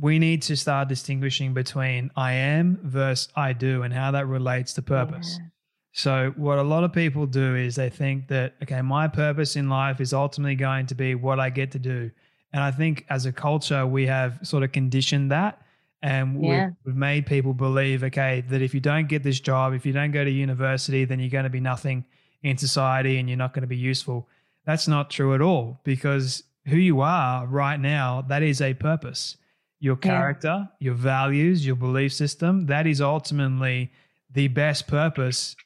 [0.00, 4.72] we need to start distinguishing between I am versus I do and how that relates
[4.74, 5.36] to purpose.
[5.38, 5.46] Yeah.
[5.92, 9.68] So what a lot of people do is they think that okay my purpose in
[9.68, 12.10] life is ultimately going to be what I get to do.
[12.52, 15.60] And I think as a culture we have sort of conditioned that
[16.02, 16.66] and yeah.
[16.66, 19.92] we've, we've, made people believe, okay, that if you don't get this job, if you
[19.92, 22.04] don't go to university, then you're going to be nothing
[22.42, 24.28] in society and you're not going to be useful.
[24.64, 29.36] That's not true at all because who you are right now, that is a purpose.
[29.78, 30.86] Your character, yeah.
[30.86, 33.90] your values, your belief system, that is ultimately
[34.30, 35.56] the best purpose.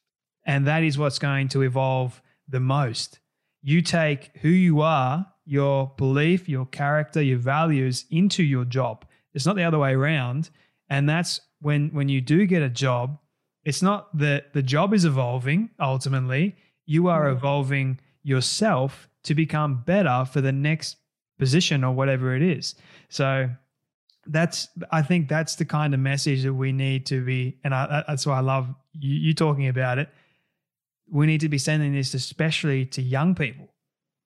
[0.46, 3.18] And that is what's going to evolve the most.
[3.62, 9.04] You take who you are, your belief, your character, your values into your job
[9.34, 10.50] it's not the other way around.
[10.88, 13.18] And that's when when you do get a job,
[13.64, 16.56] it's not that the job is evolving ultimately.
[16.86, 17.32] You are mm.
[17.32, 20.96] evolving yourself to become better for the next
[21.38, 22.74] position or whatever it is.
[23.08, 23.50] So
[24.26, 28.04] that's I think that's the kind of message that we need to be, and I,
[28.06, 30.08] that's why I love you, you talking about it.
[31.10, 33.73] We need to be sending this especially to young people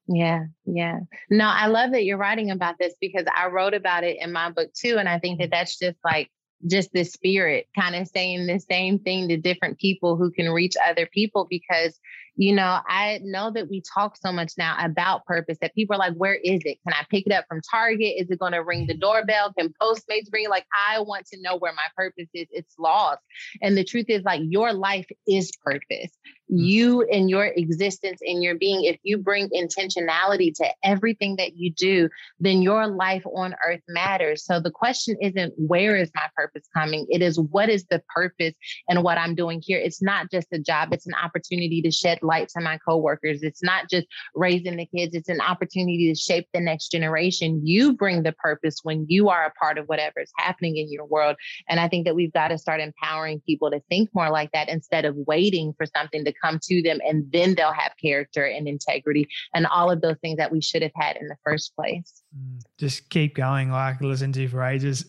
[0.08, 1.00] yeah, yeah.
[1.30, 4.50] No, I love that you're writing about this because I wrote about it in my
[4.50, 4.96] book too.
[4.98, 6.30] And I think that that's just like
[6.66, 10.74] just the spirit kind of saying the same thing to different people who can reach
[10.84, 12.00] other people because
[12.38, 15.98] you know i know that we talk so much now about purpose that people are
[15.98, 16.78] like where is it?
[16.84, 18.14] Can i pick it up from target?
[18.16, 19.52] Is it going to ring the doorbell?
[19.58, 20.48] Can postmates ring?
[20.48, 22.46] Like i want to know where my purpose is.
[22.50, 23.20] It's lost.
[23.60, 26.16] And the truth is like your life is purpose.
[26.50, 26.66] Mm.
[26.66, 31.70] you and your existence and your being, if you bring intentionality to everything that you
[31.70, 32.08] do,
[32.40, 34.44] then your life on earth matters.
[34.44, 37.06] So the question isn't where is my purpose coming?
[37.10, 38.54] It is what is the purpose
[38.88, 39.78] and what I'm doing here.
[39.78, 43.42] It's not just a job, it's an opportunity to shed light to my coworkers.
[43.42, 47.66] It's not just raising the kids, it's an opportunity to shape the next generation.
[47.66, 51.06] You bring the purpose when you are a part of whatever is happening in your
[51.06, 51.36] world.
[51.68, 54.68] And I think that we've got to start empowering people to think more like that
[54.68, 58.68] instead of waiting for something to come to them and then they'll have character and
[58.68, 62.22] integrity and all of those things that we should have had in the first place.
[62.36, 65.04] Mm, just keep going like listen to you for ages.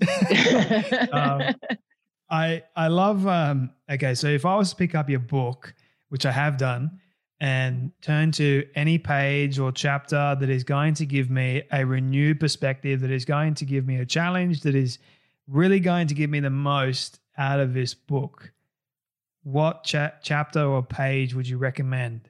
[1.12, 1.42] um,
[2.30, 5.74] I I love um okay, so if I was to pick up your book,
[6.10, 7.00] which I have done,
[7.42, 12.40] and turn to any page or chapter that is going to give me a renewed
[12.40, 15.00] perspective, that is going to give me a challenge, that is
[15.48, 18.52] really going to give me the most out of this book
[19.44, 22.30] what cha- chapter or page would you recommend?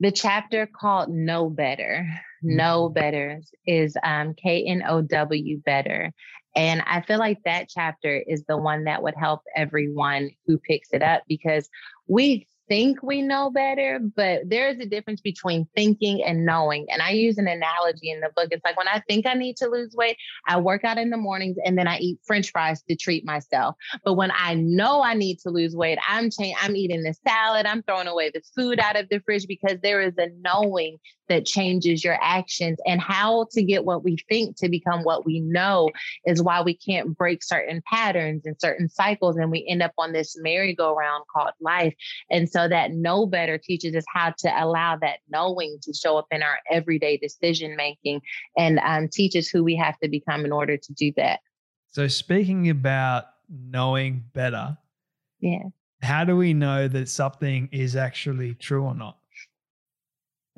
[0.00, 2.06] The chapter called Know Better.
[2.44, 2.56] Mm-hmm.
[2.56, 6.12] Know Better is um, K N O W Better.
[6.54, 10.90] And I feel like that chapter is the one that would help everyone who picks
[10.92, 11.68] it up because
[12.06, 16.86] we think we know better, but there's a difference between thinking and knowing.
[16.88, 18.48] And I use an analogy in the book.
[18.50, 20.16] It's like when I think I need to lose weight,
[20.48, 23.74] I work out in the mornings and then I eat french fries to treat myself.
[24.06, 27.66] But when I know I need to lose weight, I'm cha- I'm eating the salad,
[27.66, 30.96] I'm throwing away the food out of the fridge because there is a knowing
[31.32, 35.40] that changes your actions and how to get what we think to become what we
[35.40, 35.88] know
[36.26, 40.12] is why we can't break certain patterns and certain cycles and we end up on
[40.12, 41.94] this merry-go-round called life.
[42.30, 46.26] And so that know better teaches us how to allow that knowing to show up
[46.30, 48.20] in our everyday decision making
[48.56, 51.40] and um, teaches who we have to become in order to do that.
[51.90, 54.78] So speaking about knowing better,
[55.40, 55.64] yeah.
[56.02, 59.18] How do we know that something is actually true or not?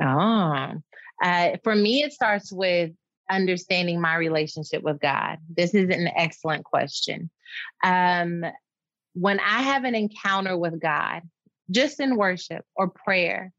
[0.03, 0.81] Oh,
[1.23, 2.93] uh, for me, it starts with
[3.31, 5.39] understanding my relationship with God.
[5.55, 7.31] This is an excellent question.
[7.83, 8.45] Um,
[9.15, 11.23] when I have an encounter with God,
[11.71, 13.53] just in worship or prayer,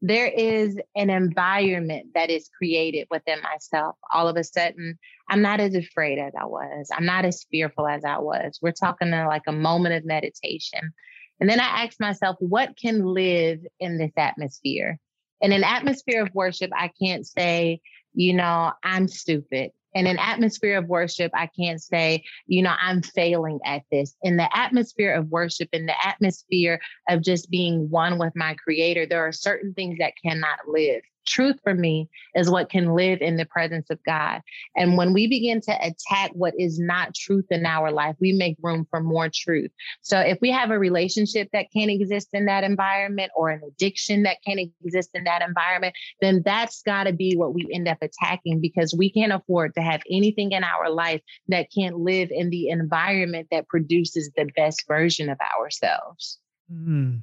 [0.00, 3.94] there is an environment that is created within myself.
[4.12, 4.98] All of a sudden,
[5.28, 6.88] I'm not as afraid as I was.
[6.92, 8.58] I'm not as fearful as I was.
[8.60, 10.92] We're talking to like a moment of meditation.
[11.40, 14.98] And then I ask myself, what can live in this atmosphere?
[15.40, 17.80] In an atmosphere of worship, I can't say,
[18.12, 23.02] you know, I'm stupid in an atmosphere of worship, I can't say, you know, I'm
[23.02, 24.16] failing at this.
[24.22, 29.06] In the atmosphere of worship, in the atmosphere of just being one with my creator,
[29.06, 33.36] there are certain things that cannot live truth for me is what can live in
[33.36, 34.40] the presence of God.
[34.76, 38.56] And when we begin to attack what is not truth in our life, we make
[38.62, 39.70] room for more truth.
[40.00, 44.22] So if we have a relationship that can't exist in that environment or an addiction
[44.24, 47.98] that can't exist in that environment, then that's got to be what we end up
[48.02, 52.50] attacking because we can't afford to have anything in our life that can't live in
[52.50, 56.38] the environment that produces the best version of ourselves.
[56.72, 57.22] Mm.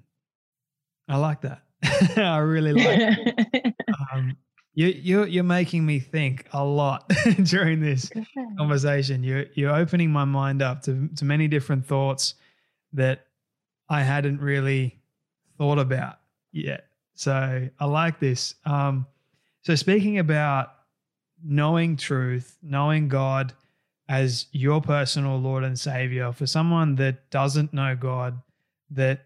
[1.08, 1.64] I like that.
[2.18, 3.76] I really like.
[4.14, 4.38] um,
[4.74, 7.12] you you you're making me think a lot
[7.44, 8.12] during this
[8.58, 9.24] conversation.
[9.24, 12.36] You're you're opening my mind up to to many different thoughts
[12.94, 13.26] that
[13.90, 15.00] I hadn't really
[15.58, 16.20] thought about
[16.52, 16.86] yet.
[17.16, 18.56] So I like this.
[18.66, 19.06] Um,
[19.64, 20.74] so speaking about
[21.44, 23.54] knowing truth, knowing God
[24.08, 28.42] as your personal Lord and Savior, for someone that doesn't know God,
[28.92, 29.26] that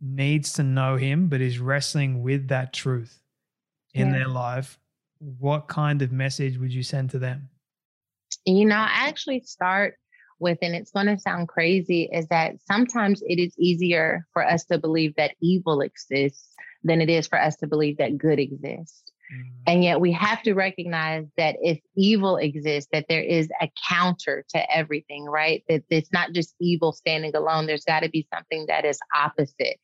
[0.00, 3.20] needs to know him but is wrestling with that truth
[3.94, 4.18] in yeah.
[4.18, 4.78] their life,
[5.18, 7.48] what kind of message would you send to them?
[8.44, 9.96] You know, I actually start
[10.38, 14.64] with, and it's going to sound crazy, is that sometimes it is easier for us
[14.66, 19.07] to believe that evil exists than it is for us to believe that good exists.
[19.32, 19.48] Mm-hmm.
[19.66, 24.44] And yet we have to recognize that if evil exists, that there is a counter
[24.50, 25.62] to everything, right?
[25.68, 27.66] That it's not just evil standing alone.
[27.66, 29.78] There's got to be something that is opposite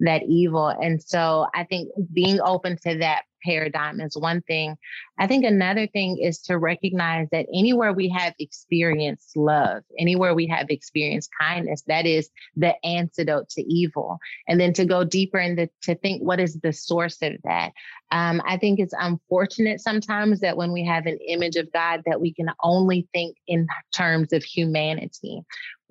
[0.00, 0.68] that evil.
[0.68, 4.76] And so I think being open to that paradigm is one thing.
[5.18, 10.46] I think another thing is to recognize that anywhere we have experienced love, anywhere we
[10.48, 14.18] have experienced kindness, that is the antidote to evil.
[14.46, 17.72] And then to go deeper into to think what is the source of that.
[18.10, 22.20] Um, I think it's unfortunate sometimes that when we have an image of God, that
[22.20, 25.42] we can only think in terms of humanity.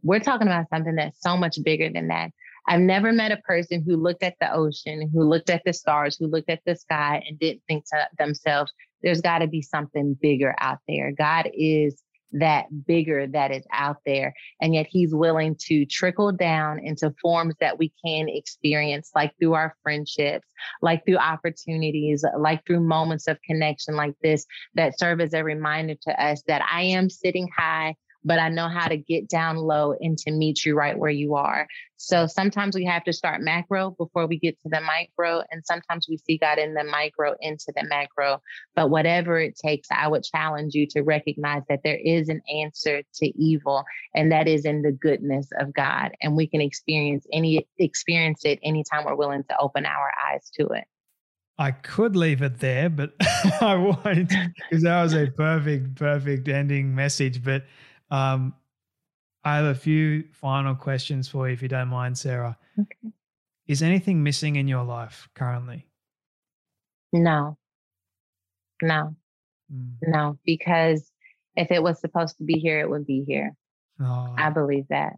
[0.04, 2.32] We're talking about something that's so much bigger than that.
[2.68, 6.18] I've never met a person who looked at the ocean, who looked at the stars,
[6.18, 10.18] who looked at the sky and didn't think to themselves, there's got to be something
[10.22, 11.12] bigger out there.
[11.12, 12.02] God is
[12.34, 14.34] that bigger that is out there.
[14.62, 19.54] And yet he's willing to trickle down into forms that we can experience, like through
[19.54, 20.48] our friendships,
[20.82, 24.46] like through opportunities, like through moments of connection like this
[24.76, 27.96] that serve as a reminder to us that I am sitting high
[28.28, 31.36] but I know how to get down low and to meet you right where you
[31.36, 31.66] are.
[31.96, 35.44] So sometimes we have to start macro before we get to the micro.
[35.50, 38.42] And sometimes we see God in the micro into the macro.
[38.76, 43.02] But whatever it takes, I would challenge you to recognize that there is an answer
[43.16, 46.12] to evil, and that is in the goodness of God.
[46.22, 50.68] And we can experience any experience it anytime we're willing to open our eyes to
[50.68, 50.84] it.
[51.60, 53.14] I could leave it there, but
[53.62, 54.30] I won't
[54.70, 57.44] because that was a perfect, perfect ending message.
[57.44, 57.64] But
[58.10, 58.54] um,
[59.44, 62.58] I have a few final questions for you, if you don't mind, Sarah.
[62.80, 63.14] Okay.
[63.68, 65.88] Is anything missing in your life currently?
[67.14, 67.58] No.
[68.82, 69.16] No.
[69.74, 69.96] Mm.
[70.02, 71.12] No, because
[71.56, 73.54] if it was supposed to be here, it would be here.
[74.00, 75.14] Oh, I believe that.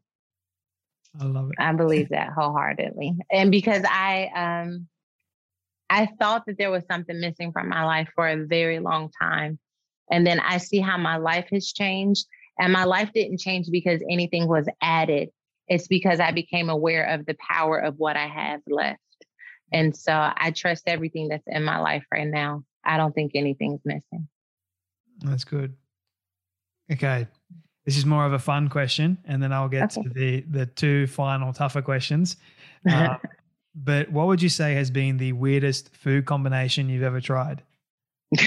[1.20, 1.56] I love it.
[1.60, 3.18] I believe that wholeheartedly.
[3.32, 4.88] And because I um
[5.90, 9.60] I thought that there was something missing from my life for a very long time.
[10.12, 12.28] And then I see how my life has changed
[12.60, 15.30] and my life didn't change because anything was added.
[15.68, 19.00] It's because I became aware of the power of what I have left.
[19.72, 22.64] And so I trust everything that's in my life right now.
[22.84, 24.28] I don't think anything's missing.
[25.20, 25.76] That's good.
[26.92, 27.28] Okay.
[27.86, 30.04] This is more of a fun question, and then I'll get okay.
[30.04, 32.38] to the the two final tougher questions.
[32.90, 33.18] Uh,
[33.76, 37.62] but what would you say has been the weirdest food combination you've ever tried?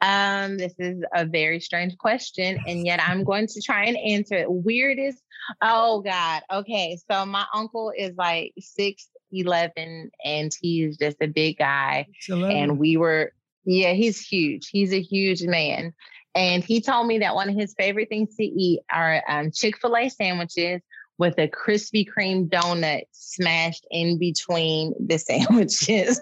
[0.00, 4.34] um, this is a very strange question, and yet I'm going to try and answer
[4.34, 4.50] it.
[4.50, 5.22] Weirdest,
[5.62, 6.42] oh God.
[6.52, 12.06] Okay, so my uncle is like six eleven, and he's just a big guy.
[12.28, 13.32] And we were,
[13.64, 14.68] yeah, he's huge.
[14.68, 15.92] He's a huge man.
[16.34, 19.78] And he told me that one of his favorite things to eat are um, Chick
[19.78, 20.82] fil A sandwiches
[21.18, 26.20] with a Krispy Kreme donut smashed in between the sandwiches.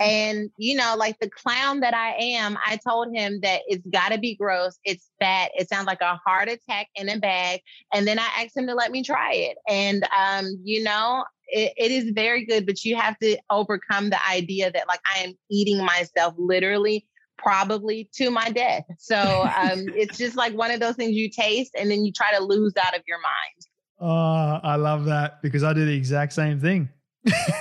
[0.00, 4.10] and, you know, like the clown that I am, I told him that it's got
[4.10, 4.78] to be gross.
[4.84, 5.50] It's fat.
[5.54, 7.60] It sounds like a heart attack in a bag.
[7.92, 9.58] And then I asked him to let me try it.
[9.68, 14.28] And, um, you know, it, it is very good, but you have to overcome the
[14.28, 17.06] idea that like I am eating myself literally
[17.42, 18.84] probably to my death.
[18.98, 22.32] So um, it's just like one of those things you taste and then you try
[22.36, 23.66] to lose out of your mind.
[24.00, 26.88] Oh, I love that because I do the exact same thing.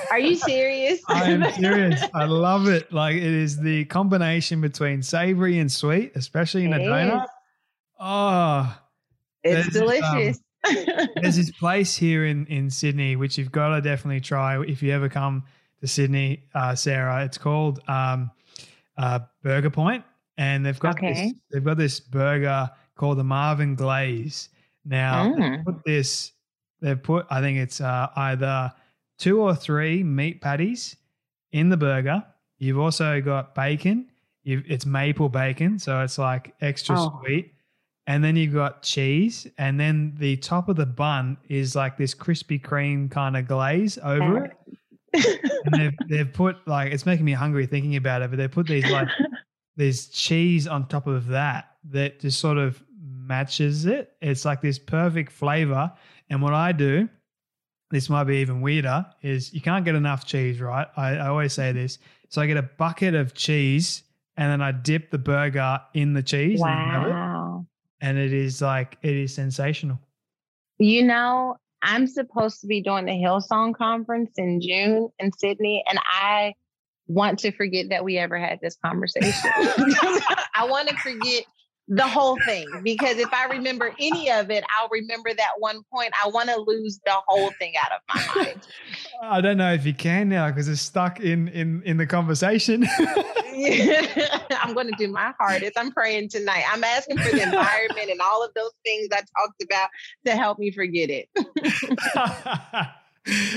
[0.09, 0.99] Are you serious?
[1.07, 2.01] I am serious.
[2.15, 2.91] I love it.
[2.91, 7.23] Like it is the combination between savory and sweet, especially in It a donut.
[7.25, 7.29] is.
[7.99, 8.77] Oh,
[9.43, 10.39] It's There's, um, delicious.
[11.15, 14.91] there's this place here in in Sydney which you've got to definitely try if you
[14.91, 15.43] ever come
[15.79, 17.23] to Sydney, uh, Sarah.
[17.25, 18.31] It's called um,
[18.97, 20.03] uh, Burger Point,
[20.37, 24.49] and they've got this, they've got this burger called the Marvin Glaze.
[24.85, 25.63] Now Mm.
[25.63, 26.31] put this.
[26.81, 28.71] They've put I think it's uh, either
[29.19, 30.95] two or three meat patties
[31.51, 32.23] in the burger.
[32.57, 34.07] You've also got bacon.
[34.43, 37.21] You've, it's maple bacon, so it's like extra Oh.
[37.23, 37.53] sweet.
[38.07, 42.15] And then you've got cheese, and then the top of the bun is like this
[42.15, 44.57] Krispy Kreme kind of glaze over it.
[45.13, 48.67] And they've they've put like it's making me hungry thinking about it, but they put
[48.67, 49.07] these like
[49.75, 54.13] there's cheese on top of that that just sort of matches it.
[54.21, 55.91] It's like this perfect flavor.
[56.29, 57.09] And what I do,
[57.89, 60.87] this might be even weirder, is you can't get enough cheese, right?
[60.97, 61.97] I, I always say this.
[62.29, 64.03] So I get a bucket of cheese
[64.37, 67.65] and then I dip the burger in the cheese and, it, wow.
[67.99, 69.99] and it is like it is sensational.
[70.79, 75.99] You know, I'm supposed to be doing the Hillsong conference in June in Sydney, and
[75.99, 76.53] I
[77.07, 79.31] want to forget that we ever had this conversation.
[79.53, 81.43] I want to forget
[81.87, 86.13] the whole thing because if I remember any of it, I'll remember that one point.
[86.23, 88.01] I want to lose the whole thing out of
[88.35, 88.67] my mind.
[89.23, 92.87] I don't know if you can now because it's stuck in in in the conversation.
[94.51, 95.73] I'm going to do my hardest.
[95.77, 96.63] I'm praying tonight.
[96.71, 99.89] I'm asking for the environment and all of those things I talked about
[100.25, 101.29] to help me forget it.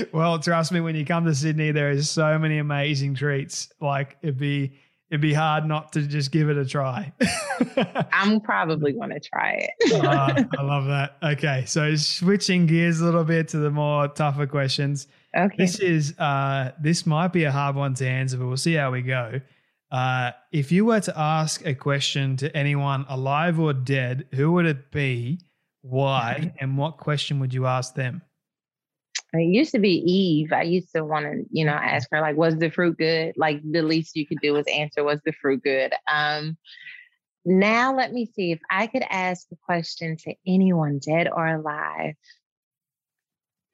[0.13, 3.69] well, trust me, when you come to Sydney, there is so many amazing treats.
[3.79, 4.73] Like it'd be
[5.09, 7.13] it'd be hard not to just give it a try.
[8.11, 10.03] I'm probably going to try it.
[10.03, 11.17] Ah, I love that.
[11.23, 15.07] Okay, so switching gears a little bit to the more tougher questions.
[15.35, 15.55] Okay.
[15.57, 18.91] This is uh this might be a hard one to answer, but we'll see how
[18.91, 19.41] we go.
[19.91, 24.65] Uh, if you were to ask a question to anyone alive or dead, who would
[24.65, 25.39] it be?
[25.81, 26.53] Why?
[26.59, 28.21] And what question would you ask them?
[29.39, 30.53] It used to be Eve.
[30.53, 33.61] I used to want to, you know, ask her like, "Was the fruit good?" Like
[33.63, 36.57] the least you could do was answer, "Was the fruit good?" Um,
[37.45, 42.15] now let me see if I could ask a question to anyone, dead or alive.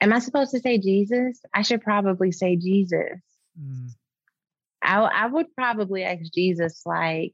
[0.02, 1.40] Am I supposed to say Jesus?
[1.54, 3.20] I should probably say Jesus.
[3.60, 3.90] Mm,
[4.82, 7.34] I I would probably ask Jesus like,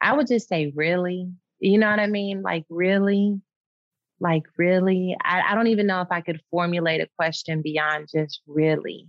[0.00, 2.42] I would just say, "Really?" You know what I mean?
[2.42, 3.40] Like, really?
[4.20, 5.16] Like, really?
[5.24, 9.06] I, I don't even know if I could formulate a question beyond just really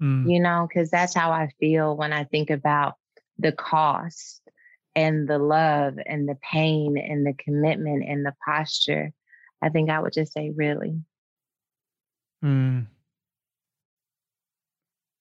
[0.00, 2.94] mm, you know, because that's how I feel when I think about
[3.38, 4.42] the cost
[4.94, 9.12] and the love and the pain and the commitment and the posture.
[9.62, 11.00] I think I would just say, really.
[12.44, 12.86] mm.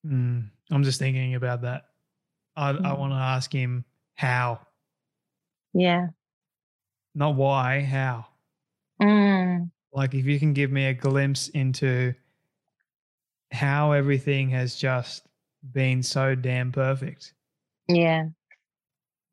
[0.06, 0.50] Mm.
[0.72, 1.86] I'm just thinking about that.
[2.56, 2.98] I, I Mm.
[2.98, 4.60] want to ask him how,
[5.74, 6.10] Yeah.
[7.16, 8.26] not why, how.
[9.02, 12.14] Mm, Like if you can give me a glimpse into
[13.52, 15.28] how everything has just
[15.74, 17.34] been so damn perfect.
[17.88, 18.28] yeah.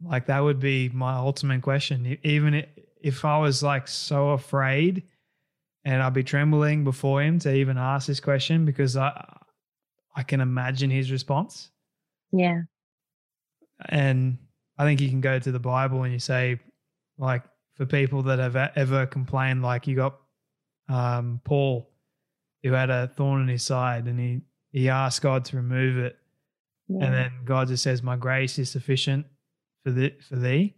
[0.01, 2.19] Like that would be my ultimate question.
[2.23, 2.65] Even
[3.01, 5.03] if I was like so afraid
[5.85, 9.39] and I'd be trembling before him to even ask this question because I
[10.15, 11.71] I can imagine his response.
[12.31, 12.63] Yeah.
[13.89, 14.39] And
[14.79, 16.61] I think you can go to the Bible and you say,
[17.19, 17.43] like,
[17.79, 20.21] for people that have ever complained, like you got
[20.89, 21.91] um, Paul,
[22.63, 24.41] who had a thorn in his side, and he
[24.73, 26.19] he asked God to remove it,
[26.89, 27.05] Yeah.
[27.07, 29.27] and then God just says, "My grace is sufficient
[29.85, 30.75] for the for thee."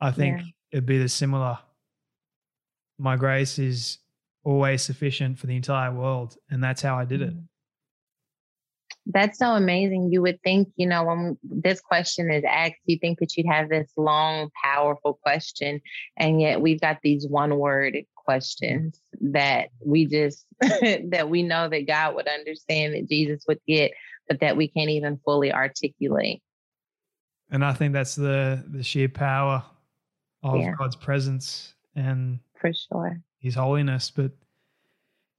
[0.00, 0.46] I think Yeah.
[0.72, 1.58] it'd be the similar.
[2.98, 3.98] My grace is
[4.44, 7.34] always sufficient for the entire world, and that's how I did it.
[7.34, 7.48] Mm.
[9.06, 10.10] That's so amazing.
[10.12, 13.68] You would think, you know, when this question is asked, you think that you'd have
[13.68, 15.80] this long, powerful question.
[16.16, 21.86] And yet we've got these one word questions that we just, that we know that
[21.86, 23.92] God would understand, that Jesus would get,
[24.28, 26.42] but that we can't even fully articulate.
[27.50, 29.64] And I think that's the the sheer power
[30.42, 30.74] of Yeah.
[30.76, 33.20] God's presence and For sure.
[33.38, 34.10] His holiness.
[34.10, 34.32] But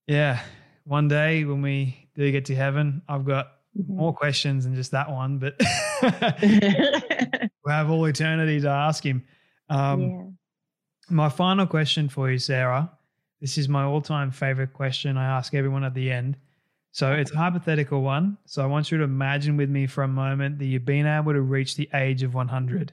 [0.08, 0.42] yeah,
[0.86, 3.90] one day when we do get to heaven, I've got Mhm.
[3.90, 5.56] more questions than just that one, but
[7.64, 9.24] we'll have all eternity to ask Him.
[9.70, 10.24] Um, yeah.
[11.10, 12.92] My final question for you, Sarah.
[13.40, 16.38] This is my all-time favorite question I ask everyone at the end.
[16.92, 18.38] So it's a hypothetical one.
[18.46, 21.34] So I want you to imagine with me for a moment that you've been able
[21.34, 22.92] to reach the age of 100.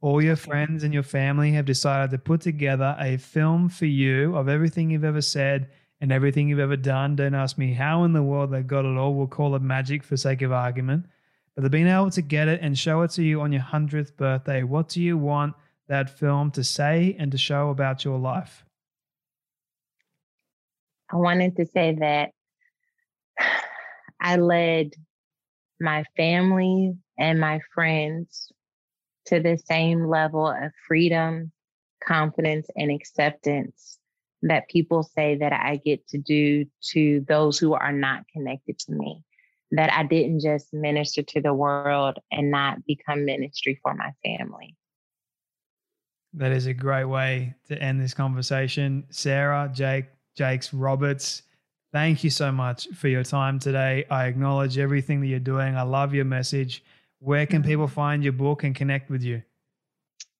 [0.00, 4.34] All your friends and your family have decided to put together a film for you
[4.36, 5.68] of everything you've ever said
[6.02, 7.14] and everything you've ever done.
[7.14, 9.14] Don't ask me how in the world they got it all.
[9.14, 11.06] We'll call it magic for sake of argument.
[11.54, 14.16] But they've been able to get it and show it to you on your 100th
[14.16, 14.64] birthday.
[14.64, 15.54] What do you want
[15.86, 18.64] that film to say and to show about your life?
[21.08, 22.30] I wanted to say that
[24.20, 24.94] I led
[25.80, 28.50] my family and my friends
[29.26, 31.52] to the same level of freedom,
[32.04, 33.98] confidence, and acceptance
[34.42, 38.92] that people say that I get to do to those who are not connected to
[38.92, 39.22] me.
[39.70, 44.76] That I didn't just minister to the world and not become ministry for my family.
[46.34, 49.04] That is a great way to end this conversation.
[49.10, 51.42] Sarah, Jake, Jakes Roberts,
[51.92, 54.04] thank you so much for your time today.
[54.10, 55.76] I acknowledge everything that you're doing.
[55.76, 56.82] I love your message.
[57.20, 57.94] Where can people mm-hmm.
[57.94, 59.42] find your book and connect with you?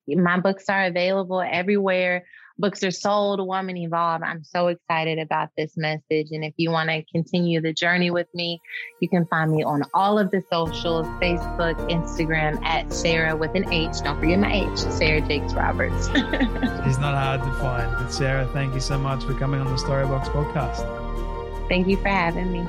[0.09, 2.25] My books are available everywhere
[2.59, 4.23] books are sold, Woman Evolve.
[4.23, 6.29] I'm so excited about this message.
[6.31, 8.61] And if you want to continue the journey with me,
[9.01, 13.73] you can find me on all of the socials Facebook, Instagram at Sarah with an
[13.73, 14.01] H.
[14.03, 16.07] Don't forget my H, Sarah Jakes Roberts.
[16.85, 17.91] She's not hard to find.
[17.93, 21.69] But Sarah, thank you so much for coming on the Storybox podcast.
[21.69, 22.67] Thank you for having me.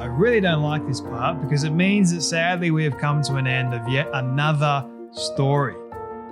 [0.00, 3.34] I really don't like this part because it means that sadly we have come to
[3.34, 5.74] an end of yet another story.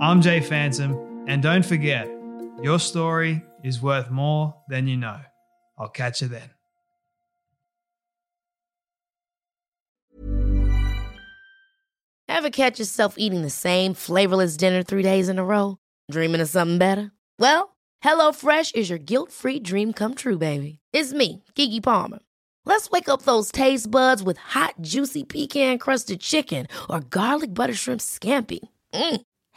[0.00, 2.08] I'm Jay Phantom, and don't forget,
[2.62, 5.20] your story is worth more than you know.
[5.76, 6.50] I'll catch you then.
[12.28, 15.78] Ever catch yourself eating the same flavorless dinner three days in a row?
[16.12, 17.10] Dreaming of something better?
[17.40, 20.78] Well, HelloFresh is your guilt free dream come true, baby.
[20.92, 22.20] It's me, Keke Palmer.
[22.64, 27.74] Let's wake up those taste buds with hot, juicy pecan crusted chicken or garlic butter
[27.74, 28.60] shrimp scampi.
[28.94, 29.22] Mm.